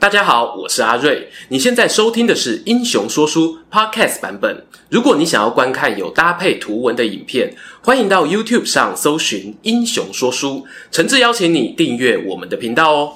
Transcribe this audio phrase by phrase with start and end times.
[0.00, 1.28] 大家好，我是阿瑞。
[1.50, 4.64] 你现在收听的是《英雄说书》Podcast 版本。
[4.88, 10.48] 如果你想要观看有搭配图文的影片，欢迎到 YouTube 上搜寻《英雄说书》，
[10.90, 13.12] 诚挚邀请你订阅我们的频道哦。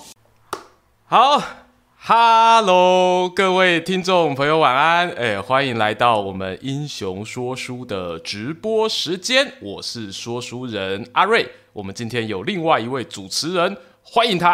[1.06, 1.42] 好
[2.02, 5.08] ，Hello，各位听众朋友，晚安。
[5.12, 11.46] 哎，欢迎来到我们《英雄说书》的直播时间，我是说书人阿瑞。
[11.72, 14.53] 我们今天有另外一位主持人，欢迎他。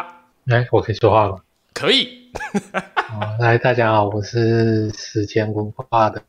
[0.48, 1.38] 哎，我可以说话吗？
[1.74, 2.19] 可以。
[3.10, 6.22] 哦，来，大家好，我是史前文化的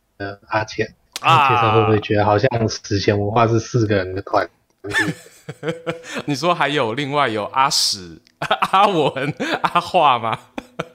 [0.48, 0.96] 阿钱。
[1.20, 4.48] 啊，介绍会不会觉得好像史前文化是四个人的团？
[6.26, 8.20] 你说还有另外有阿史、
[8.72, 10.40] 阿文、阿化吗？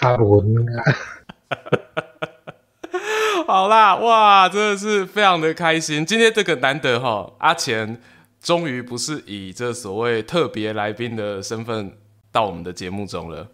[0.01, 0.83] 阿文啊。
[3.47, 6.05] 好啦，哇，真的是非常的开心。
[6.05, 8.01] 今天这个难得哈，阿钱
[8.43, 11.93] 终于不是以这所谓特别来宾的身份
[12.33, 13.47] 到我们的节目中了。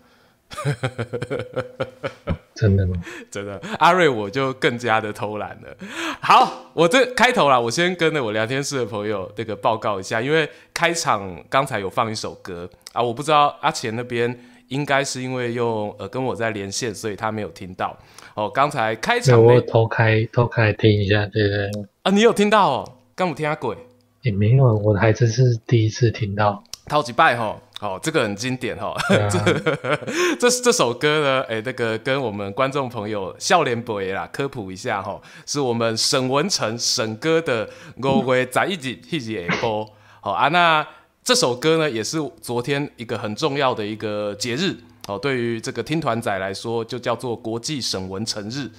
[2.55, 2.95] 真的吗？
[3.31, 5.77] 真的，阿瑞我就更加的偷懒了。
[6.21, 17.97] 好，我这开头啦，我先跟着我聊天室的朋友这个报告一下，因为开场刚才有放一首歌啊，我不知道阿钱那边应该是因为用呃跟我在连线，所以他没有听到。
[18.35, 21.71] 哦，刚才开场我偷开偷开听一下，对对
[22.03, 22.93] 啊，你有听到哦？
[23.15, 23.77] 刚我听下鬼
[24.23, 26.63] 也没有，我还真是第一次听到。
[26.87, 27.61] 超级拜哈。
[27.83, 29.29] 哦，这个很经典哈、哦啊，
[30.39, 39.89] 这这这首歌呢，哎，那个跟我们观众朋友笑脸伯爷啦科普一下哈、哦，是我们沈文成沈哥的五月十一日一日下晡，
[40.21, 40.87] 好啊，那
[41.25, 44.77] 这首歌呢，也是昨天一个很重要的一个节日，
[45.09, 48.71] 哦，对于这个听团仔来说，就叫做国际沈文成日，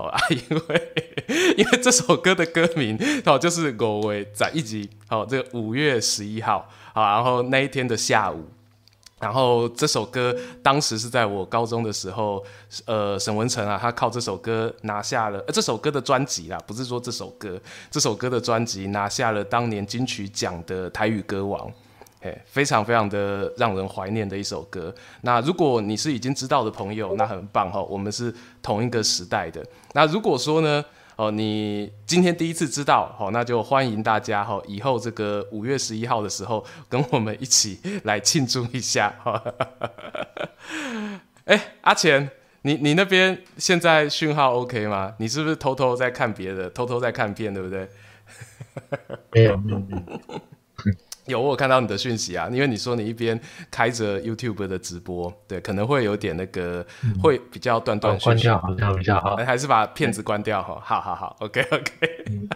[0.00, 0.92] 好啊， 因为
[1.58, 6.66] 因为这首歌的歌名哦，就是五月在一日，好，这个五月十一号。
[6.94, 8.44] 好，然后那一天的下午，
[9.20, 12.42] 然后这首歌当时是在我高中的时候，
[12.86, 21.70] 呃，沈文成啊，他靠这首歌拿下了，呃，这首歌的专辑啦，不是说这首歌，这首歌的专辑拿下了当年金曲奖的台语歌王，
[22.20, 24.94] 哎，非常非常的让人怀念的一首歌。
[25.22, 29.64] 那如果你是已经知道的朋友，那很棒哈，我们是同一个时代的。
[29.94, 30.84] 那如果说呢？
[31.16, 39.12] 哦，你今天第一次知道，好，那就欢迎大家哈，以后这个五月十一号的时候，跟我们一起来庆祝一下。
[41.44, 42.30] 哎、阿钱，
[42.62, 45.14] 你你那边现在讯号 OK 吗？
[45.18, 47.86] 你是不是偷偷在看别的，偷偷在看片，对不对？
[49.32, 50.40] 没有，没有，没有。
[51.30, 58.26] 有，我有看到你的讯息啊，因为你说你一边开着 YouTube 的直播，对，可能会有点那个，嗯、会比较断断续续。
[58.26, 60.82] 关掉好像比较好，还是把片子关掉哈、嗯。
[60.84, 62.48] 好好好，OK OK、嗯。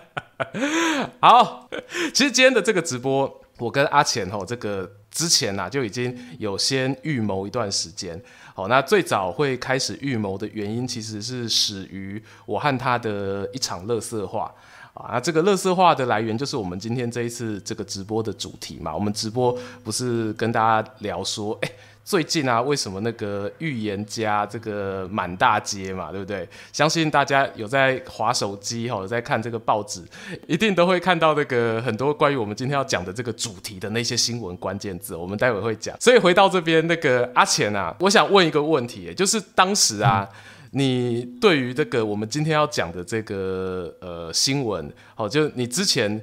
[1.20, 1.70] 好，
[2.12, 8.20] 其实今天的这个直播，我跟阿钱吼，这个之前呐、啊、就已经有先预谋一段时间。
[8.54, 14.52] 好，那最早会开始预谋的原因，其实是始于我和他的一场乐色话。
[14.94, 18.94] 啊，这个乐色话的来源就是我们今天这一次这个直播的主题嘛。
[18.94, 21.70] 我们直播不是跟大家聊说，哎，
[22.04, 26.48] 最近啊，为什么那个预言家这个满大街嘛，对不对？
[26.72, 30.00] 相信大家有在划手机哈，有在看这个报纸，
[30.46, 35.16] 一定都会看到那个很多关于我们今天要讲的这个主题的那些新闻关键字。
[35.16, 35.96] 我们待会会讲。
[36.00, 40.28] 所以回到这边，那个阿钱啊，我想问一个问题，就是当时啊。
[40.74, 46.20] 你对于这个我们今天要讲的这个呃新闻，好，就你之前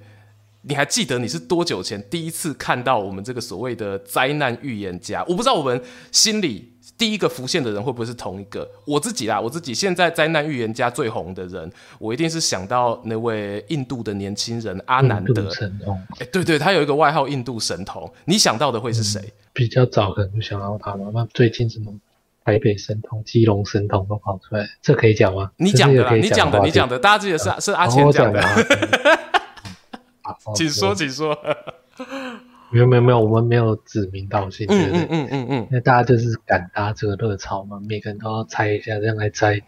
[0.64, 5.24] 你还记得你是多久前第一次看到我们这个所谓的灾难预言家？
[5.24, 5.82] 我不知道我们
[6.12, 8.70] 心里第一个浮现的人会不会是同一个？
[8.86, 15.50] 我自己啦，我自己现在灾难预言家最红的人，我一定是想到那位印度的年轻人阿南德。
[15.52, 15.98] 神童。
[16.20, 18.12] 哎，对对，他有一个外号印度神童。
[18.26, 19.20] 你想到的会是谁？
[19.22, 21.10] 嗯，比较早可能就想到他嘛。
[21.14, 21.94] 那最近怎么？
[22.52, 25.52] 台北神童、基隆神童都跑出来，这可以讲吗？
[25.58, 28.42] 你讲的啦，你讲的，你讲的，大家记得是、啊、是阿钱讲的。
[30.56, 31.38] 请说，请说。
[32.70, 35.02] 没有，没有，没有，我们没有指名道姓，对不对？
[35.02, 35.68] 嗯嗯嗯嗯。
[35.72, 39.60] 那大家就是赶搭这个热潮嘛，每个人都要猜一下，这样来猜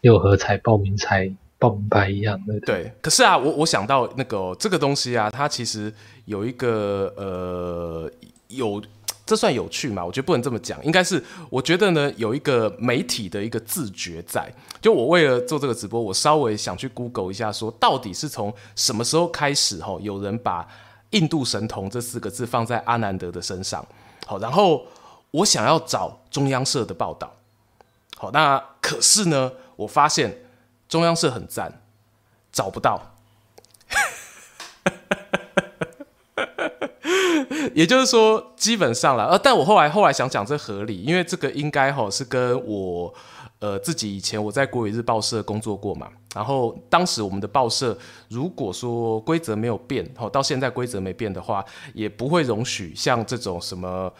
[0.00, 2.84] 六合彩、报名彩、报名牌一样，对不对？
[2.84, 2.92] 对。
[3.00, 5.92] 可是啊，我我想到那个、哦、这个东西啊，它其实
[6.24, 8.10] 有一个呃
[8.48, 8.80] 有。
[9.32, 10.04] 这算有趣吗？
[10.04, 14.52] 我觉得不能这么讲，应该是我觉得呢，有一个媒体的一个自觉在。
[14.82, 20.68] 就我为了做这个直播，我稍微想去 Google 一下，说到底是从什么时候开始，吼，有人把
[21.12, 23.86] 印度神童这四个字放在阿南德的身上，
[24.26, 24.84] 好，然后
[25.30, 27.34] 我想要找中央社的报道，
[28.18, 30.44] 好，那可是呢，我发现
[30.90, 31.80] 中央社很赞，
[32.52, 33.14] 找不到。
[37.74, 39.26] 也就是说，基本上了。
[39.26, 43.12] 呃，但我后来后来想讲这合理，因为这个应该哈是跟我
[43.58, 46.08] 呃自己以前我在国语日报社工作过嘛。
[46.34, 47.96] 然后当时我们的报社
[48.28, 51.64] 如果说规则没有变，吼，到现在规则没变的话，
[51.94, 54.12] 也不会容许像这种什么。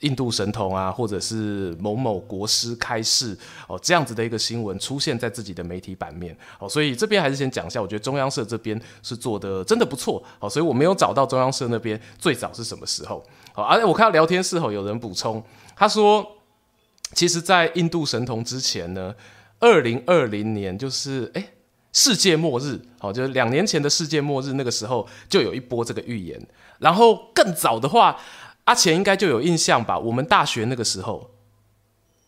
[0.00, 15.42] 印度神童啊，或者是某某国师开示哦，这样子的一个新闻出现在自己的媒体版面哦，所以这边还是先讲一下，我觉得中央社这边是做的真的不错哦，所以我没有找到中央社那边最早是什么时候哦，而且我看到聊天室后有人补充，
[15.74, 16.26] 他说，
[17.14, 19.14] 其实，在印度神童之前呢，
[19.60, 21.48] 二零二零年就是哎
[21.92, 26.46] 世界末日哦，就是两年前的世界末日那个时候就有一波这个预言，
[26.80, 28.20] 然后更早的话。
[28.66, 29.98] 阿钱应该就有印象吧？
[29.98, 31.30] 我们大学那个时候，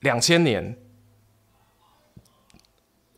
[0.00, 0.76] 两千年，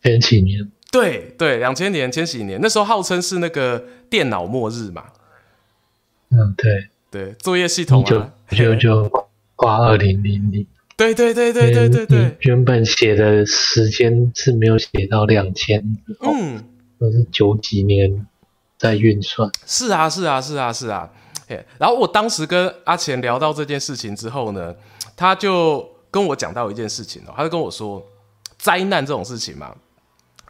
[0.03, 5.05] 千禧年，对对，两千年千禧年，那时候号称是那个电脑末日嘛。
[6.31, 10.67] 嗯，对对，作业系统啊，就就就挂二零零零。
[10.97, 16.65] 对对对对对对对，原本写的时间是没有写到两千，嗯，
[16.99, 18.27] 那是九几年
[18.79, 19.51] 在运算。
[19.67, 21.13] 是啊是啊是啊是啊。
[21.79, 24.75] 然后我当时跟阿钱聊到这件事情之后呢，
[25.17, 28.05] 他就跟我讲到一件事情哦，他就跟我说，
[28.59, 29.75] 灾难这种事情嘛，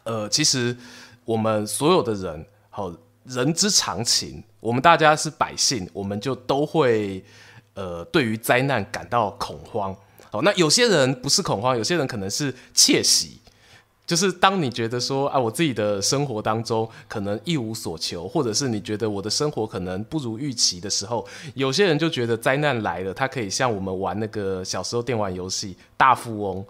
[0.05, 0.77] 呃，其实
[1.25, 2.93] 我们所有的人，好，
[3.25, 7.23] 人之常情，我们大家是百姓，我们就都会
[7.75, 9.95] 呃，对于灾难感到恐慌。
[10.31, 13.41] 好，那有些人不是恐慌，有些人可能是窃喜。
[14.11, 21.25] 就是当你觉得说啊，我自己的生活当中可能一无所求，或者是你觉得我的生活可能不如预期的时候，
[21.55, 26.67] 有些人就觉得灾难来了，他可以像我们玩那个小时候电玩游戏大富翁，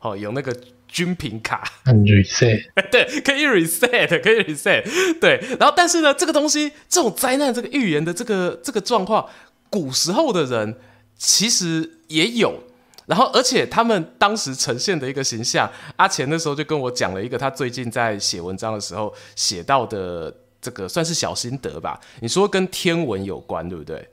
[0.00, 0.54] 哦，有那个
[0.86, 2.62] 军品卡，reset，
[2.92, 5.40] 对，可以 reset，可以 reset，对。
[5.58, 9.26] 然后但是呢，这个东西这种灾难这个预言的这个这个状况，
[9.70, 10.76] 古时候的人
[11.16, 12.64] 其实也有。
[13.06, 22.00] 然后，而且他们当时呈现的一个形象，阿钱那时候就跟我讲了一个他最近在写文章的时候写到的这个算是小心得吧。
[22.20, 24.08] 你说跟天文有关，对不对？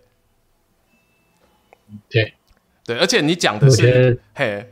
[2.09, 2.33] 对，
[2.85, 4.67] 对，而且你讲的是嘿，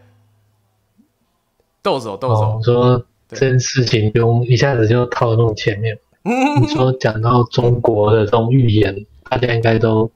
[1.81, 5.97] 豆走豆走，我说这件事情不用一下子就套那种前面。
[6.61, 10.11] 你说讲到中国的这种预言，大家应该都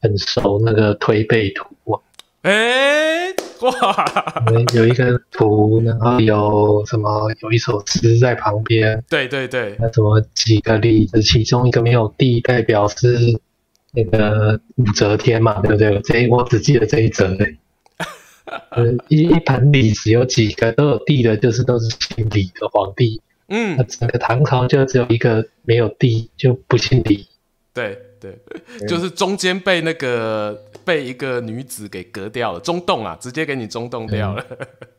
[0.00, 1.73] 很熟那个推背图。
[2.44, 3.32] 哎，
[3.62, 4.44] 哇！
[4.74, 7.32] 有一个图，然后有什么？
[7.40, 9.02] 有一首诗在旁边。
[9.08, 9.74] 对对对。
[9.80, 11.22] 那什么几个例子？
[11.22, 13.40] 其中一个没有地，代表是
[13.94, 15.98] 那个武则天嘛，对不对？
[16.02, 17.56] 这我只记得这一则嘞。
[19.08, 23.22] 一一盘李子有几个都有地的，就是都是姓李的皇帝。
[23.48, 23.74] 嗯。
[23.78, 27.26] 那整个唐朝就只有一个没有地，就不姓李。
[27.72, 30.58] 对对，就是中间被那个。
[30.84, 34.44] 被一个女子给割掉了，中洞啊，直接给你中洞掉了。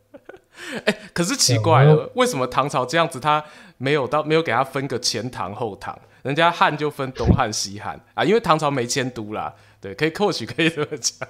[0.84, 3.46] 哎、欸，可是奇怪了，为什么唐朝这样子，他
[3.78, 5.96] 没有到没有给他分个前唐后唐？
[6.24, 9.54] 人家汉就分东汉西汉啊，因为唐朝没迁都啦。
[9.80, 11.30] 对，可以或许可以这么讲。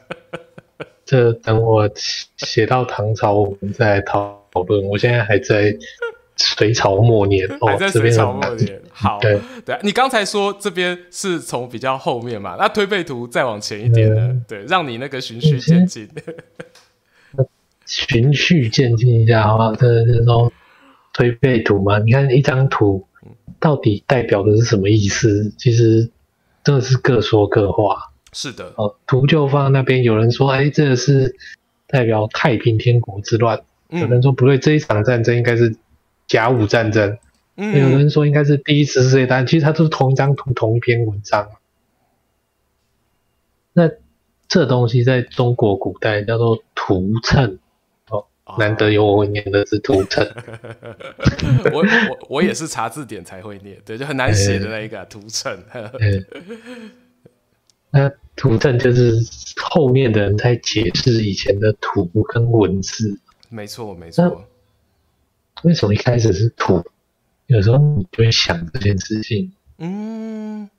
[1.03, 1.89] 这等我
[2.37, 4.81] 写到唐朝，我们再来讨论。
[4.85, 5.75] 我现在还在。
[6.37, 8.75] 隋朝末年，还在隋朝末年。
[8.75, 12.57] 哦、好，对对，你刚才说这边是从比较后面嘛？
[12.59, 14.41] 那推背图再往前一点呢？
[14.47, 16.09] 对，对，让你那个循序渐进。
[17.85, 19.75] 循序渐进一下，好不好？
[19.75, 20.51] 这这种
[21.13, 23.07] 推背图嘛，你看一张图
[23.59, 25.53] 到底代表的是什么意思？
[25.57, 26.09] 其实
[26.63, 28.11] 真的是各说各话。
[28.33, 31.35] 是的，哦，图就放在那边，有人说，哎，这个是
[31.87, 33.61] 代表太平天国之乱。
[33.89, 35.77] 嗯、有人说不对，这一场战争应该是。
[36.27, 37.17] 甲午战争，
[37.55, 41.49] 嗯，有人说应该是第一次世界大战，其实它都是同一张图、同一篇文章。
[43.73, 43.89] 那
[44.47, 47.57] 这东西在中国古代叫做图谶，
[48.09, 48.25] 哦，
[48.57, 50.27] 难得有我念的是图谶。
[51.73, 55.57] 我我我也是查字典才会念，对，就很难写的那一个、啊、图谶。
[57.91, 59.13] 那图谶就是
[59.61, 63.17] 后面的人在解释以前的图跟文字。
[63.49, 64.45] 没错，没错。
[65.63, 66.83] 为什么一开始是土？
[67.47, 69.51] 有时候你就会想这件事情。
[69.77, 70.69] 嗯，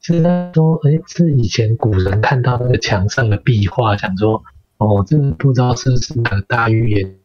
[0.00, 4.42] 是他说，哎，是以前古人看到那个墙上的壁画，想说，
[4.76, 7.16] 哦，这个不知道是不是哪个大预言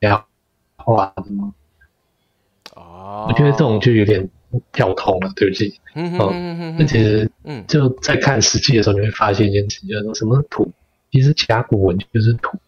[0.00, 0.24] 家
[0.76, 1.54] 画的吗？
[2.74, 4.28] 哦，我觉得这种就有点
[4.72, 5.78] 跳通了，对不起。
[5.94, 6.76] 嗯嗯嗯嗯。
[6.78, 10.72] 那其实，嗯，就在看史记的时候，你会发现一件事情，叫做什么土？
[11.12, 12.58] 其实甲骨文就是土。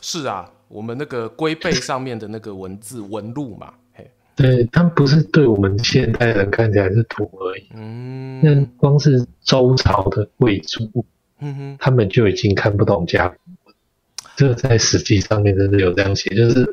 [0.00, 0.50] 是啊。
[0.70, 7.66] 我们那个龟背上面的那个文字纹路嘛，嘿，对，它不是对我们现代人看起来是土而已。
[7.74, 10.88] 嗯，那光是周朝的贵族，
[11.40, 13.34] 嗯哼，他们就已经看不懂甲骨
[13.64, 13.74] 文。
[14.36, 16.64] 这个在史记上面真的有这样写，就是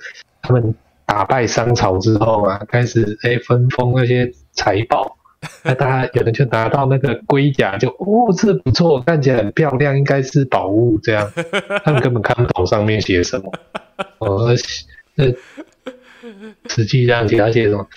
[0.44, 0.75] 他们
[1.08, 5.18] 打败商朝之后啊，开始哎分封那些财宝。
[5.63, 10.98] 那大家有人就拿到那个龟甲，就哦，这不错，看起来很漂亮，应该是宝物。
[11.00, 11.32] 这样，
[11.86, 13.51] 他们根本看不懂上面写什么。
[14.20, 14.50] 哦，
[15.16, 15.25] 那
[16.70, 17.88] 实际上写他写什么？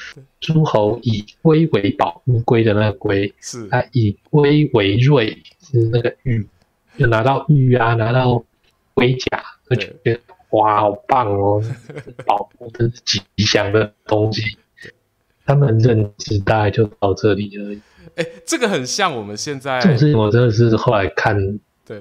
[0.40, 6.47] 诸侯以龟为宝，乌龟的那个龟是，他以龟为瑞，是那个玉，
[6.97, 8.42] 就拿到玉啊，拿到
[8.95, 10.19] 龟甲，就觉得
[10.50, 11.62] 哇，好棒哦，
[12.25, 14.57] 宝物，这是吉祥的东西。
[15.45, 17.80] 他们认知大概就到这里而已。
[18.14, 19.80] 哎、欸，这个很像我们现在。
[19.80, 22.00] 这种事情我真的是后来看，对，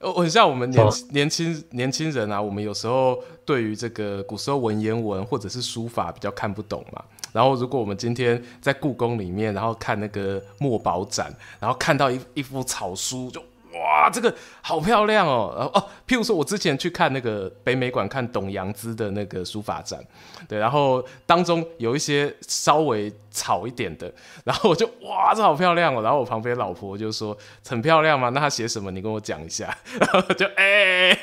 [0.00, 2.40] 我很像我们年、哦、年轻年轻人啊。
[2.40, 7.02] 我们有时候对于这个古时候文言文或者是书法比较看不懂嘛。
[7.32, 13.42] 然后如果我们今天在故宫里面，然后看那个墨宝展，然后看到一一幅草书就。
[13.82, 15.70] 哇，这个好漂亮哦！
[15.74, 20.02] 哦，譬如说，我之前去看那个北美馆看董阳孜的那个书法展，
[20.48, 24.12] 对，然后当中有一些稍微草一点的，
[24.44, 26.02] 然后我就哇，这好漂亮哦！
[26.02, 27.36] 然后我旁边老婆就说
[27.68, 28.30] 很漂亮吗？
[28.30, 28.90] 那他写什么？
[28.90, 29.76] 你跟我讲一下。
[30.00, 31.16] 然后就哎、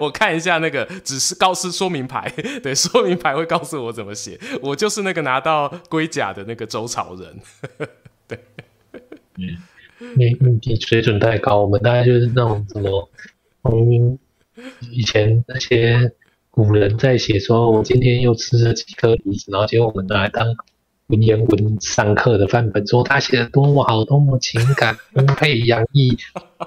[0.00, 4.38] 我看一下那个指示告示说明牌， 对，说明牌会告诉我怎么写。
[4.62, 7.40] 我就是那个拿到龟甲的那个周朝人，
[8.28, 8.38] 对，
[9.36, 9.56] 嗯。
[10.16, 13.08] 你你水准太高，我们大概就是那种什么，
[13.62, 14.18] 我明明，
[14.92, 16.12] 以前那些
[16.50, 20.54] 古人在写说，我今天又吃了几颗梨子，然后结果我们拿来当
[21.08, 26.16] 文言文上课的范本，说他写的多么好，多么情感丰沛洋溢，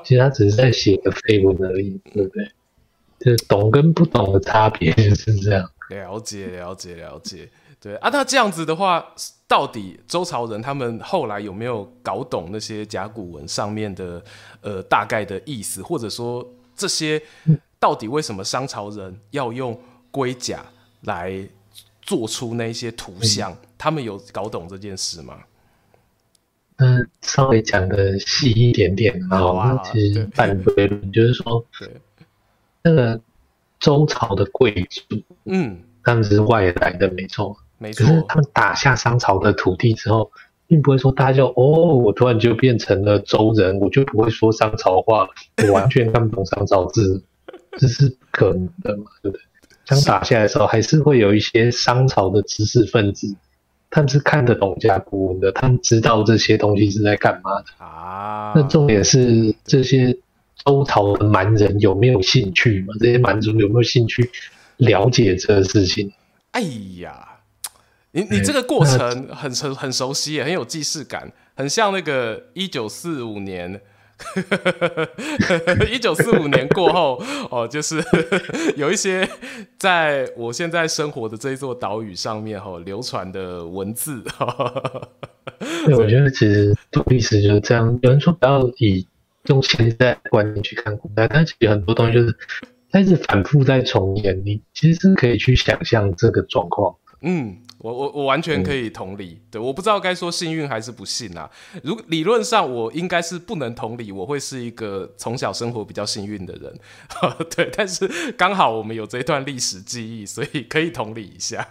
[0.03, 2.51] 其实他只是在写个废文而已，对不对？
[3.19, 5.69] 就是懂跟不懂的差别就 是这样。
[5.89, 7.49] 了解了解了解，
[7.81, 9.13] 对啊，那这样子的话。
[9.51, 14.23] 到底周朝人他们后来有没有搞懂那些甲骨文上面的
[14.61, 17.21] 呃大概的意思，或者说这些
[17.77, 19.77] 到底为什么商朝人要用
[20.09, 20.63] 龟甲
[21.01, 21.45] 来
[22.01, 23.51] 做出那些图像？
[23.51, 25.37] 嗯、他们有搞懂这件事吗？
[26.77, 29.83] 嗯，稍微讲的细一点点好啊。
[29.83, 31.91] 其实反推论就是说，对
[32.83, 33.19] 那个
[33.81, 37.57] 周朝的贵族，嗯，他们是外来的，没错。
[37.81, 40.31] 没错，可是他们打下商朝的土地之后，
[40.67, 45.27] 并不会说大家就哦，我突然就变成了周人，我就不会说商朝话，
[45.67, 47.23] 我完全看不懂商朝字，
[47.79, 49.41] 这是不可能的嘛，对不对？
[49.87, 53.35] 刚打下来的时候，还是会有一些商朝的知识分子，
[53.89, 58.53] 他们是看得懂甲骨文的，他们知道这些东西是在干嘛的啊。
[58.55, 60.15] 那重点是这些
[60.63, 62.93] 周朝的蛮人有没有兴趣嘛？
[62.99, 64.29] 这些蛮族有没有兴趣
[64.77, 66.13] 了解这个事情？
[66.51, 66.61] 哎
[66.99, 67.27] 呀！
[68.13, 73.81] 你你这个过程很熟很熟悉也很有既视感，很像那个一九四五年，
[75.89, 78.03] 一九四五年过后哦，就是
[78.75, 79.27] 有一些
[79.77, 84.21] 在我现在生活的这一座岛屿上面哈流传的文字。
[85.85, 87.97] 对，我觉得其实读历史就是这样。
[88.01, 89.07] 有人说不要以
[89.45, 92.35] 用现在观念去看古代，但其实很多东西就是
[92.91, 96.95] 但是反复在重演，你其实是可以去想象这个状况。
[97.21, 97.61] 嗯。
[97.83, 101.49] 我我我完全可以同理，嗯、对，我不知道该说幸运还是不幸啊。
[101.81, 106.79] 如理论上我应该是不能同理，我会是一个从小生活比较幸运的人，
[107.49, 107.71] 对。
[107.75, 111.67] 但是刚好我们有这一段历史记忆，所以可以同理一下。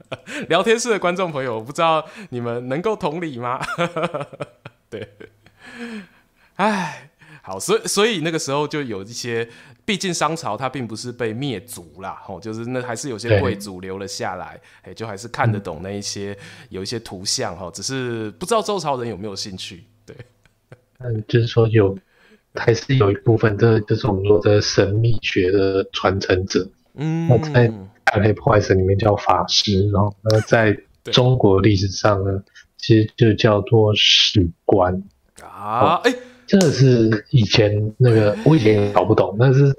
[0.50, 3.58] 聊天室的观众朋友，我不知道你们能够同理吗？
[4.90, 5.08] 对，
[6.56, 7.08] 哎，
[7.44, 9.48] 好，所以所以那个时候就有一些。
[9.86, 20.16] 毕竟商朝它并不是被灭族啦，吼，就是那还是有些贵族留了下来，哎，就还是看得懂那一些、嗯、有一些图像哈，只是不知道周朝人有没有兴趣，对，
[21.04, 21.94] 嗯，就是说有，
[22.54, 27.70] 还是有一部分，这就是我们说的神秘学的传承者，嗯，那在
[28.04, 30.74] 暗黑破坏神里面叫法师，然后呃，在
[31.12, 32.42] 中国历史上呢，
[32.78, 35.02] 其实就叫做史官
[35.42, 36.14] 啊，哎。
[36.46, 39.74] 这是以前那个，我以前也搞不懂，但是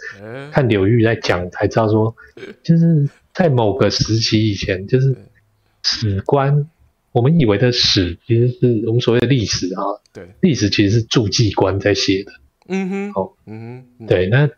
[0.52, 2.16] 看柳玉在讲才知道说，
[2.64, 5.16] 就是在某个时期以前，就是
[5.84, 6.70] 史官，
[7.12, 9.82] 我们以为的史其实是我们所谓的历史啊，
[10.12, 12.32] 对，历史其实是注记官在写的，
[12.68, 14.54] 嗯哼，哦，嗯哼，对，那事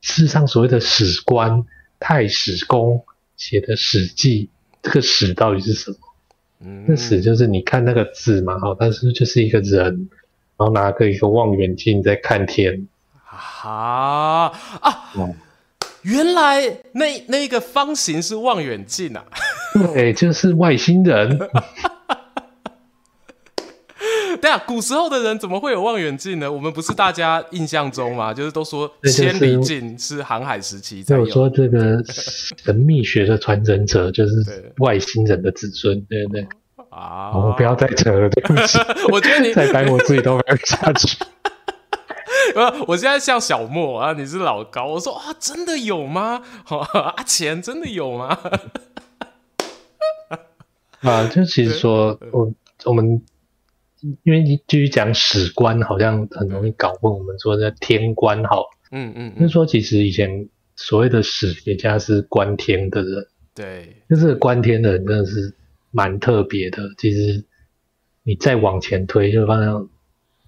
[0.00, 1.64] 实上所谓的史官、
[2.00, 3.04] 太史公
[3.36, 4.50] 写的史记，
[4.82, 5.96] 这个史到底是什么？
[6.60, 10.08] 嗯，那史就是你看那个字嘛，哦，但是就是一个人。
[10.58, 12.88] 然后拿个一个望远镜在看天，
[13.30, 15.12] 啊啊！
[15.16, 15.34] 嗯、
[16.02, 19.24] 原来那那个方形是望远镜啊！
[19.92, 21.38] 对，就是外星人。
[24.38, 26.52] 对啊，古时候的人怎么会有望远镜呢？
[26.52, 28.34] 我们不是大家印象中嘛？
[28.34, 31.24] 就是都说千里镜是航海时期才有。
[31.24, 36.46] 有说这个神秘学的传承者就是外星人的子孙，对不对？
[36.96, 38.78] 啊，我不要再扯了，对不起。
[39.12, 41.18] 我觉得你再掰我自己都掰不下去。
[42.86, 44.86] 我现在像小莫啊，你是老高。
[44.86, 46.42] 我说啊，真的有吗？
[46.68, 48.38] 阿 钱真的有吗？
[51.00, 52.52] 啊，就其实说我
[52.84, 53.22] 我们。
[54.22, 57.10] 因为你继续讲史观，好像很容易搞混。
[57.10, 65.52] 我们说的天官，好，嗯嗯，就是说其实以前所谓的史学家是观天的人，对，就是观天的人真的是
[65.96, 66.90] 蛮特别的。
[66.98, 67.42] 其实
[68.22, 69.66] 你再往前推，就发现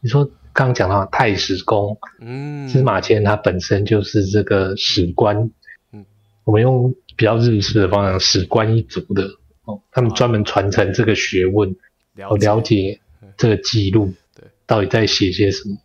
[0.01, 5.51] 你说刚刚讲到太史公，嗯，司马迁他本身就是这个史官，
[5.93, 6.05] 嗯，
[6.45, 9.27] 我们用比较日式的方向，史官一族的
[9.65, 11.75] 哦，他们专门传承这个学问，
[12.15, 12.47] 了解。
[12.47, 13.01] 了解
[13.37, 15.79] 这个记录，对，到底在写些什么？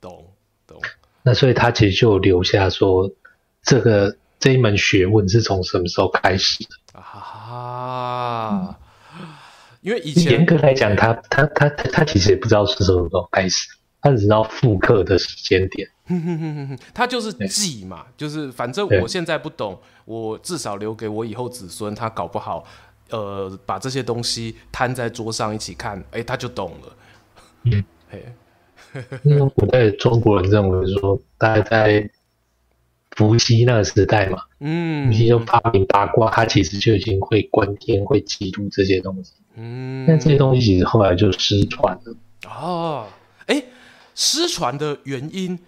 [0.00, 0.26] 懂
[0.66, 0.80] 懂。
[1.22, 3.10] 那所以他其实就留下说，
[3.62, 8.78] 这个这一门学问是从什么时候开始的啊？
[9.82, 13.68] 因为以前严格来讲，他他他他他其实也不知道是什么时候开始，
[14.00, 15.86] 他只知道复刻的时间点。
[16.94, 22.64] 他就是记嘛，就是反正我现在不懂，我至少留给我以后子孙，他搞不好。
[23.10, 26.96] 呃，把这些东西摊在桌上一起看，哎、欸，他就懂了。
[27.64, 28.24] 嗯，嘿，
[29.22, 32.10] 因为古代中国人认为说，大概在
[33.16, 39.32] 伏羲那个时代嘛，嗯，伏羲就发明八卦，他其实就已经会观天，会记录这些东西。
[39.56, 42.16] 嗯，但这些东西其实后来就失传了。
[42.46, 43.06] 哦，
[43.46, 43.64] 哎、欸，
[44.14, 45.58] 失传的原因。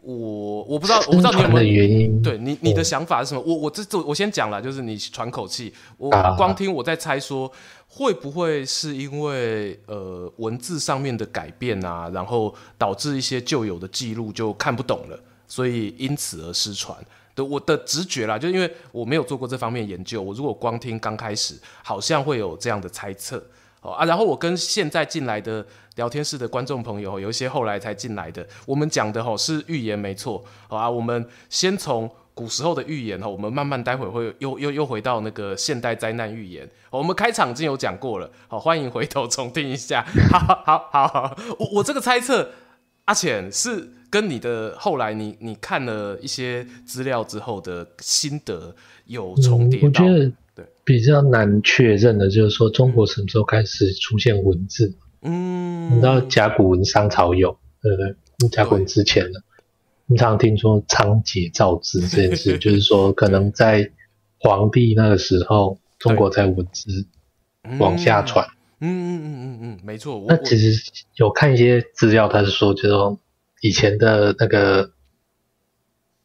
[0.00, 2.22] 我我不知道，我不知道你有没有原因。
[2.22, 3.42] 对你你的想法是什么？
[3.44, 5.70] 我我这这我先讲了，就是你喘口气。
[5.98, 7.50] 我光听我在猜说，
[7.88, 16.96] 会不会是因为呃文字上面的改变啊，然后导致一些旧有的记录就看不懂了，所以因此而失传。
[17.34, 23.42] 对我的直觉啦，就因为我没有做过这方面研究，我如果光听刚开始，好像会有这样的猜测。
[23.80, 42.50] 哦啊，然后我跟现在进来的聊天室的观众朋友，有一些后来才进来的，我们讲的吼是预言没错，好啊，我们先从古时候的预言哈，我们慢慢待会会又又又回到那个现代灾难预言，我们开场已经有讲过了，好，欢迎回头重听一下，好好好好，我我这个猜测，
[43.04, 48.74] 阿浅是跟你的后来你你看了一些资料之后的心得
[49.06, 50.04] 有重叠到。
[50.04, 50.34] 嗯
[50.84, 54.96] 比较难确认的就是说，中国什么时候开始出现文字？
[55.20, 58.02] 嗯，你知道甲骨文商朝有，对不
[58.38, 58.48] 对？
[58.48, 59.42] 甲骨文之前的，
[60.06, 63.92] 你常听说仓颉造字这件事，就是说可能在
[64.40, 67.06] 皇帝那个时候，中国在文字
[67.78, 68.48] 往下传。
[68.80, 70.24] 嗯嗯嗯嗯嗯，没错。
[70.26, 73.20] 那其实有看一些资料，他是说，就是说
[73.60, 74.90] 以前的那个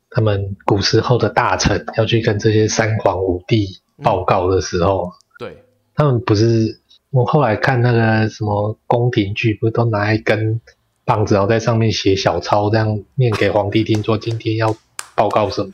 [0.10, 3.82] 他们古时候的大臣要去跟这些三皇五帝。
[4.02, 10.60] 报告的时候，嗯、对，他们不是我后来看那个什么宫廷剧，不是都拿一根
[11.06, 14.76] 棒子，然后在上面写小抄，这样念给皇帝听，说今天要
[15.15, 15.72] 报告什么？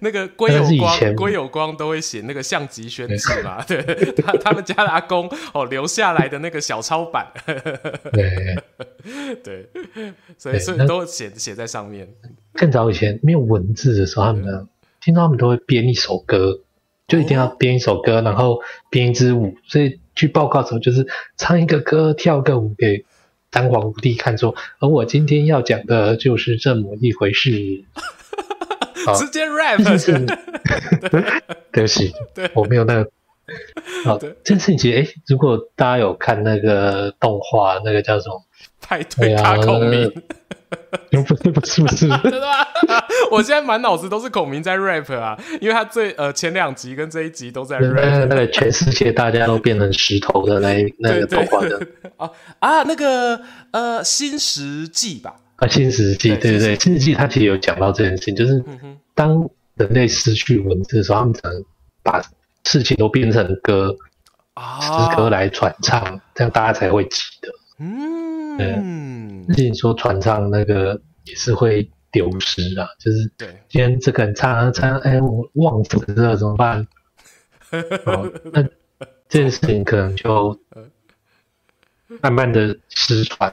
[0.00, 7.26] 那个龟有光，龟有光都会写那个项籍宣制嘛，对，对 他他们家的阿公哦留下来的那个小抄版，
[8.12, 8.56] 对
[9.42, 9.68] 对，
[10.38, 12.08] 所以所以都写写在上面。
[12.54, 14.66] 更早以前没有文字的时候，他们呢，
[15.00, 16.60] 听说他们都会编一首歌。
[17.08, 21.06] 就一定要编一首歌，然后编一支舞，所以去报告的时候就是
[21.36, 23.04] 唱一个歌，跳个舞给
[23.52, 27.84] 三皇五帝看，说，而我今天要讲的就是这么一回事。
[29.14, 29.76] 直接 rap，
[31.72, 32.12] 对不起，
[32.54, 33.10] 我没有那个。
[34.04, 38.42] 好，这件事情其实，哎，如果大家有看那个动画，那个叫什么？
[38.80, 40.12] 派对大孔明。
[41.10, 42.66] 不是不是不是，真的吗？
[43.30, 48.26] 我现在满脑子都是孔明在 rap 啊，因为他最呃前两集跟这一集都在 rap。
[48.26, 51.80] 那个全世界大家都变成石头的那那个动画的
[52.16, 53.40] 啊啊，那个
[53.70, 58.62] 呃新石纪吧啊新石纪，对对对，新石纪它其实有讲到这件事情，就是
[59.14, 61.64] 当人类失去文字的时候，他们只能
[62.02, 62.22] 把
[62.64, 63.96] 事情都变成歌
[64.54, 64.80] 啊。
[64.80, 67.48] 诗歌来传唱，这样大家才会记得。
[67.78, 76.86] 嗯，嗯，那你说传唱那个也是会丢失啊，就是对，今天这个人唱啊唱，哎，我忘词了怎么办？
[78.04, 78.62] 哦，那
[79.28, 80.58] 这件事情可能就
[82.20, 83.52] 慢慢的失传。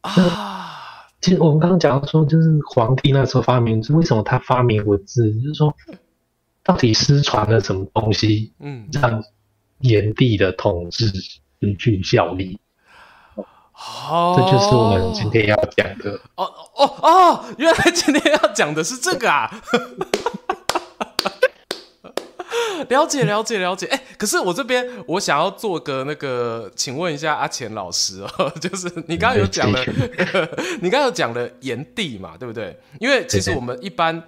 [0.00, 0.77] 啊。
[1.20, 5.32] 其实我们刚刚讲到说，就是皇帝那时候发明，为什么他发明文字？
[5.40, 5.74] 就是说，
[6.62, 9.22] 到底失传了什么东西，嗯，让
[9.80, 12.60] 炎帝的统治失去效力？
[14.08, 16.20] 哦，这就是我们今天要讲的。
[16.36, 19.50] 哦哦哦，原来今天要讲的是这个啊！
[22.88, 23.86] 了解了解了解。
[23.86, 29.84] 哎、欸，可是我这边我想要做个那个，请问一下阿钱老师哦， 就是你刚刚有讲了，
[30.80, 32.78] 你刚刚有讲了炎帝嘛，对不对？
[33.00, 34.22] 因为其实我们一般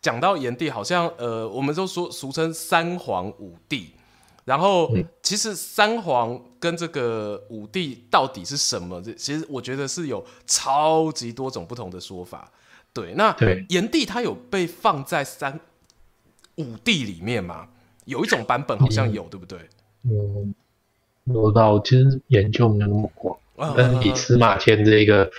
[0.00, 3.94] 讲到炎帝，好像呃，我们都说俗称三皇五帝。
[4.44, 9.00] 然后，其实三皇跟这个五帝到底是什么？
[9.00, 12.50] 这其实我觉得是有超级多种不同的说法。
[12.92, 13.32] 对，那
[13.68, 15.60] 炎帝他有被放在三
[16.56, 17.68] 五帝里面吗？
[18.04, 19.58] 有一种版本好像有，对不对？
[20.04, 20.54] 嗯，
[21.24, 23.31] 我到其实研究没有那么广。
[23.76, 25.30] 但以司马迁这个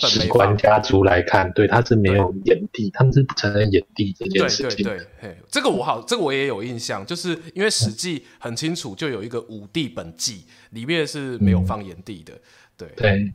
[0.00, 4.84] 史官家族来看，对，他是没有炎帝，他们是不承认炎帝这件事情。
[4.84, 10.34] 对对对，这个我好，这个我也有印象，就是因为《史记》很清楚，就有一个《五帝本纪》，
[10.70, 12.32] 里面是没有放炎帝的。
[12.74, 13.32] 对对，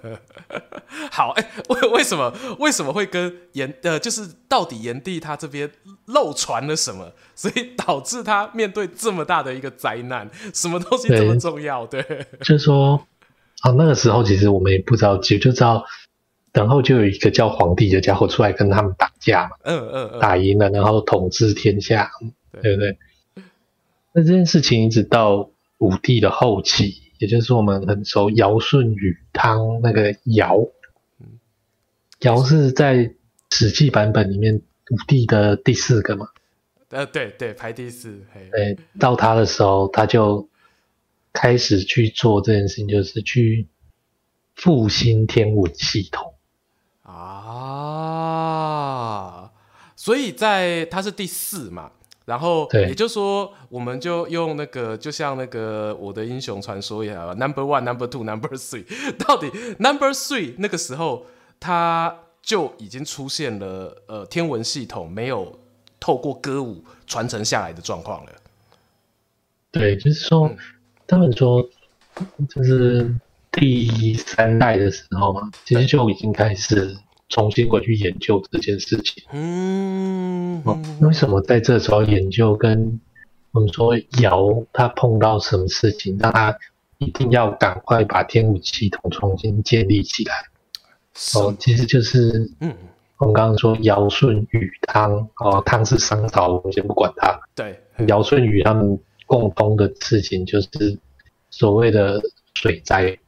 [1.10, 5.68] 好，哎，为为什么为什么会跟炎呃，就是到底炎帝他这边
[6.06, 10.30] 漏传了什么，所以导致他面对这么大的一个灾难？
[10.54, 11.84] 什么东西这么重要？
[11.86, 13.06] 对，对 就是说。
[13.64, 15.86] 啊，那个时候其实我们也不知道，就就知道，
[16.52, 22.10] 然后就有一个叫皇帝的家伙出来跟他们打架嘛，嗯嗯嗯，打赢了，然后统治天下，
[22.60, 22.98] 对不对？
[24.12, 25.48] 那这件事情一直到
[25.78, 30.58] 武帝的后期，也就是我们很熟尧舜禹汤那个尧，
[32.20, 33.14] 尧是在
[33.50, 36.28] 史记版本里面武帝的第四个嘛，
[36.90, 38.20] 呃，对对，排第四，
[38.52, 40.46] 对，到他的时候他就。
[41.34, 43.68] 开始去做这件事情，就是去
[44.54, 46.32] 复兴天文系统
[47.02, 48.30] 啊。
[49.96, 51.90] 所以在它是第四嘛，
[52.24, 58.84] 然后也就是说，我们就用那个，就像那个我的英雄传说一样，Number One、Number Two、Number Three，
[59.18, 61.26] 到底 Number Three 那个时候，
[61.58, 65.58] 它就已经出现了呃天文系统没有
[65.98, 68.32] 透过歌舞传承下来的状况了。
[69.72, 70.46] 对，就是说。
[70.46, 70.56] 嗯
[71.06, 71.62] 他们说，
[72.48, 73.14] 就是
[73.52, 76.96] 第三代的时候嘛，其实就已经开始
[77.28, 79.22] 重新回去研究这件事情。
[79.30, 80.62] 嗯，
[81.00, 82.56] 为什么在这时候研究？
[82.56, 83.00] 跟
[83.52, 86.56] 我们说尧他碰到什么事情，让他
[86.98, 90.34] 一定要赶快把天武系统重新建立起来？
[91.36, 92.74] 哦，其实就是，嗯，
[93.18, 97.38] 我们刚刚说尧舜禹汤，哦，汤是商朝，我们先不管它。
[97.54, 98.98] 对，尧舜禹他们。
[99.26, 100.98] 共通的事情就是
[101.50, 102.20] 所谓的
[102.54, 103.18] 水灾。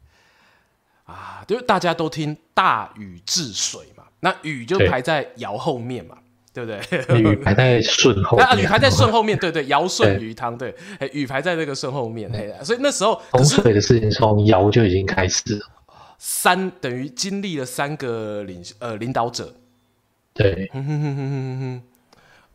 [1.04, 6.18] 啊，就是大家都听大禹治水嘛，那禹就排在尧后面嘛，
[6.52, 7.20] 对，不对？
[7.22, 12.28] 禹排在舜后面，啊，禹排在舜后面，对对， 尧舜禹汤，对，哎禹排在那个舜后面，
[12.64, 15.66] 所以那时候洪水的事情从尧就已经开始了，
[16.18, 19.54] 三等于经历了三个领呃领导者，
[20.34, 20.68] 对，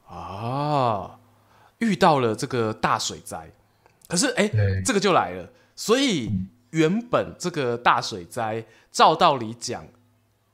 [0.10, 1.18] 啊。
[1.82, 3.52] 遇到了这个大水灾，
[4.08, 4.50] 可是哎，
[4.86, 5.50] 这个就来了。
[5.76, 6.32] 所以
[6.70, 9.84] 原本这个大水灾，照道理讲，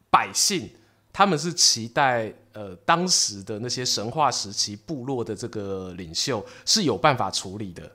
[0.09, 0.69] 百姓
[1.11, 7.91] 他们是期待呃当时的那些神话时期部落的这个领袖是有办法处理的。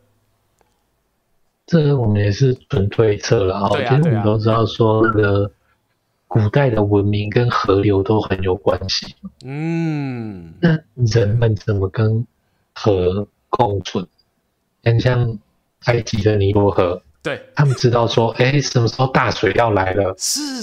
[1.64, 3.68] 这个我们也是纯推测了啊。
[3.70, 5.50] 其实我们都知道说，那个
[6.28, 9.14] 古代的文明跟河流都很有关系。
[9.42, 12.26] 嗯，那人们怎么跟？
[12.74, 14.06] 河共存，
[14.82, 15.38] 像像
[15.84, 20.16] 埃及的尼罗河，对，他们知道说，哎、欸，什么时候大水要来了，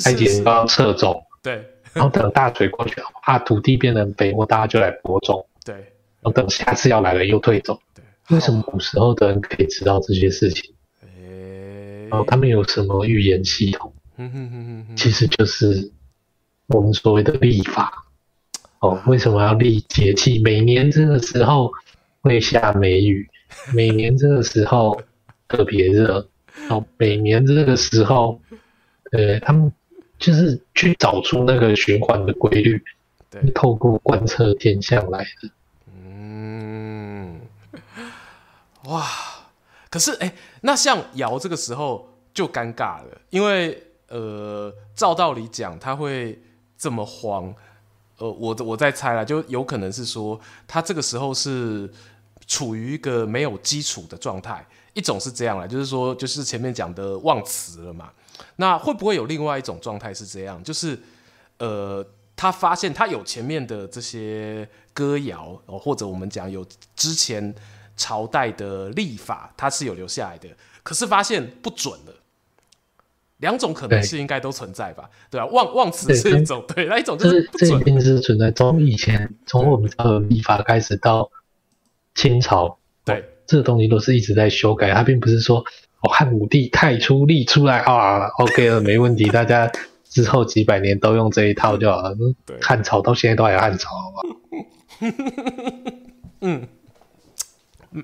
[0.05, 8.03] 埃及人都要撤走，对，然后等大水过去，怕， 土地变成肥沃，大家就来播种，对，然后等下次要来了又退走，对，
[8.35, 10.73] 为什么古时候的人可以知道这些事情？
[11.01, 13.93] 欸、然后他们有什么预言系统？
[14.97, 15.91] 其实就是
[16.67, 18.05] 我们所谓的历法。
[18.79, 20.41] 哦，为什么要立节气？
[20.41, 21.71] 每年这个时候
[22.21, 23.29] 会下梅雨，
[23.73, 25.01] 每年这个时候
[25.47, 26.27] 特别热。
[26.69, 28.41] 哦，每年这个时候，
[29.11, 29.71] 呃，他们
[30.17, 32.83] 就是去找出那个循环的规律，
[33.29, 35.49] 对，透过观测天象来的。
[35.93, 37.39] 嗯，
[38.85, 39.05] 哇，
[39.89, 46.41] 可是哎，那像尧这个时候就尴尬了，因为呃，照道理讲他会
[46.77, 47.55] 这么慌。
[48.19, 51.91] 呃，我我在猜啦，就有可能是说他这个时候是
[52.45, 58.11] 处于一个没有基础的状态，一种是这样啦，就是说就是前面讲的忘词了嘛。
[58.57, 60.63] 那会不会有另外一种状态是这样？
[60.63, 60.99] 就是
[61.57, 62.05] 呃，
[62.35, 67.53] 他发现他有前面的这些歌谣，或者我们讲有之前
[67.95, 70.49] 朝代的历法，他是有留下来的，
[70.83, 72.13] 可是发现不准了。
[73.39, 75.09] 两种可能性应该都存在吧？
[75.29, 78.51] 对，对啊，忘忘词是一种，对，那一种就是这一定是存在。
[78.51, 81.29] 从以前，从我们的历法开始到
[82.15, 84.93] 清朝，对，这个东西都是一直在修改。
[84.93, 85.59] 它并不是说
[86.01, 89.71] 哦，汉武帝太初历出来啊，OK 了，没问题， 大家
[90.09, 92.15] 之后几百年都用这一套就好了。
[92.45, 94.19] 对，汉朝到现在都还有汉朝，好吧？
[96.41, 96.67] 嗯
[97.91, 98.03] 嗯，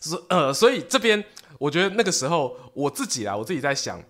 [0.00, 1.24] 所呃，所以这边。
[1.58, 4.00] 我觉得那个时候我自己啊，我自己在想，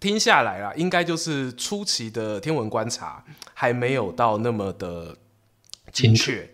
[0.00, 5.16] 听下来啊，应该就是初期的天文观察还没有到那么的
[5.92, 6.48] 精确，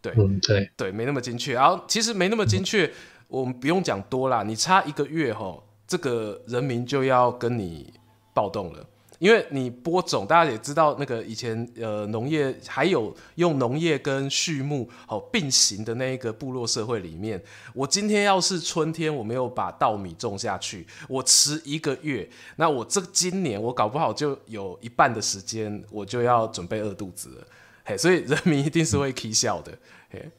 [0.00, 1.54] 对，嗯，对，对，没那么精确。
[1.54, 2.90] 然后其实没那么精确，
[3.28, 7.92] 我们不用讲多啦，你差一个月吼，这个人民就要跟你
[8.32, 8.86] 暴动了。
[9.24, 27.46] 因为你播种，大家也知道，那个以前呃农业还有用农业跟畜牧好并行的那一个部落社会里面，我今天要是春天我没有把稻米种下去，我迟一个月，那我这今年我搞不好就有一半的时间我就要准备饿肚子了，
[27.86, 29.72] 嘿，所以人民一定是会起笑的，
[30.10, 30.30] 嘿，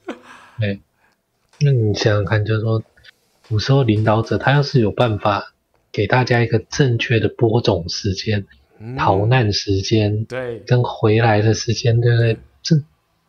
[0.59, 0.79] 哎，
[1.59, 2.83] 那你想想看，就是说
[3.49, 5.55] 古时候领导者他要是有办法
[5.91, 8.45] 给大家一个正确的播种时间。
[8.97, 12.37] 逃难时间、嗯，对，跟回来的时间，对不对？
[12.61, 12.75] 这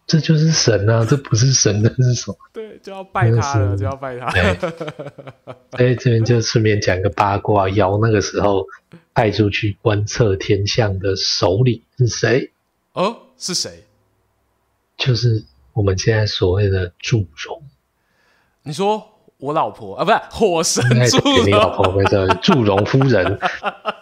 [0.06, 1.04] 这就是神啊！
[1.04, 2.36] 这不是神的是什么？
[2.52, 4.26] 对，就要拜他了，就要拜他。
[5.72, 8.64] 哎， 这边就顺便讲个八卦：尧那个时候
[9.14, 12.52] 派出去观测天象的首领是谁？
[12.92, 13.82] 哦，是谁？
[14.96, 17.62] 就是我们现在所谓的祝融。
[18.62, 19.04] 你说
[19.38, 23.38] 我老婆啊，不是火神祝融，你老婆没错，祝融夫人。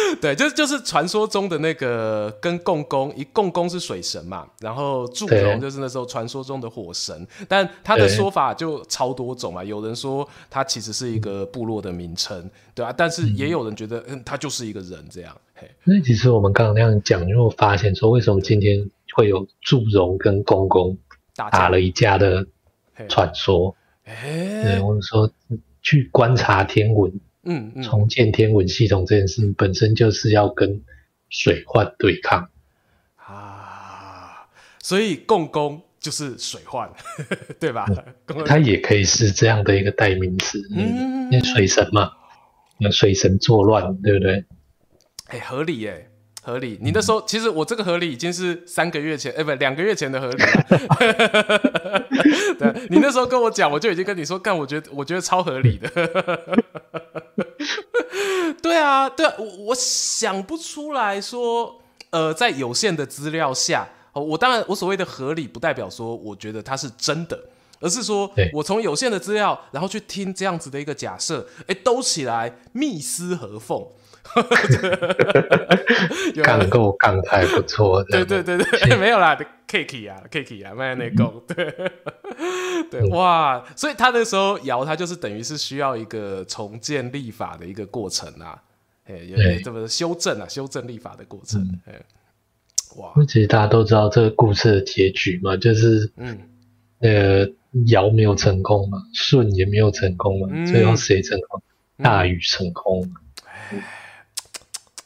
[0.20, 9.64] 对，就是就是传说中的那个跟共工，一共工是水神嘛，然后祝融就是那时候传说中的火神，但他的说法就超多种嘛。
[9.64, 15.36] 有人说他其实是一个部落的名称，对啊，但是也有人觉得嗯，他就是一个人这样。
[15.54, 20.96] 嘿，那其实我们刚刚那样讲，就会发现说，为什么今天会有祝融跟共工
[21.34, 22.46] 打了一架的
[23.08, 23.74] 传说？
[24.04, 25.30] 哎，对，我们说
[25.82, 27.12] 去观察天文。
[27.44, 30.82] 嗯，嗯，重建天文系统这件事情本身就是要跟
[31.28, 32.50] 水患对抗
[33.16, 34.46] 啊，
[34.82, 36.90] 所以共工就是水患，
[37.58, 37.86] 对吧？
[38.44, 42.12] 它也可以是这样的一个代名词，嗯，因为水神嘛，
[42.78, 44.44] 那水神作乱，对不对？
[45.26, 46.09] 哎、欸，合理耶。
[46.42, 50.48] 合理，你那时候其实我这个合理已经是三个月前，哎、欸，不，两个月前的合理了。
[52.58, 55.86] 对，你那时候跟我讲，我就已经跟你说，干，我觉得我觉得超合理的。
[58.62, 67.38] 对啊，对啊，我我想不出来说，呃，在有限的资料下，哦我当然我所谓的合理，不代表说我觉得它是真的，
[67.80, 73.86] 而是说我从有限的资料，然后去听这样子的一个假设，哎、欸，兜起来密丝合缝。
[76.42, 79.36] 杠够杠太不错，对对对对， 没有啦
[79.68, 81.74] ，cake 啊，cake 啊，卖那个，对
[82.90, 88.62] 对哇，所以他那时候尧他就是等于是需要一个重建立法的一个过程啊，
[89.06, 92.00] 哎，有这么修正啊，修正立法的过程，哎，
[92.96, 96.38] 哇，其实大家都知道这个故事的结局嘛，就是嗯，
[96.98, 97.52] 那个
[97.86, 101.62] 尧没有成功嘛，舜也没有成功嘛，最后谁成功？
[102.02, 103.06] 大禹成功。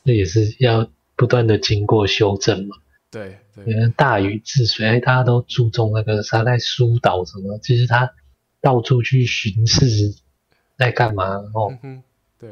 [0.04, 2.76] 那也是要不断的经过修正嘛。
[3.10, 8.10] 对，你看大禹治水，哎，大家都注重那个他在疏导什么，其实他
[8.60, 10.14] 到处去巡视，
[10.76, 11.24] 在干嘛？
[11.54, 12.02] 哦、嗯，
[12.38, 12.50] 对。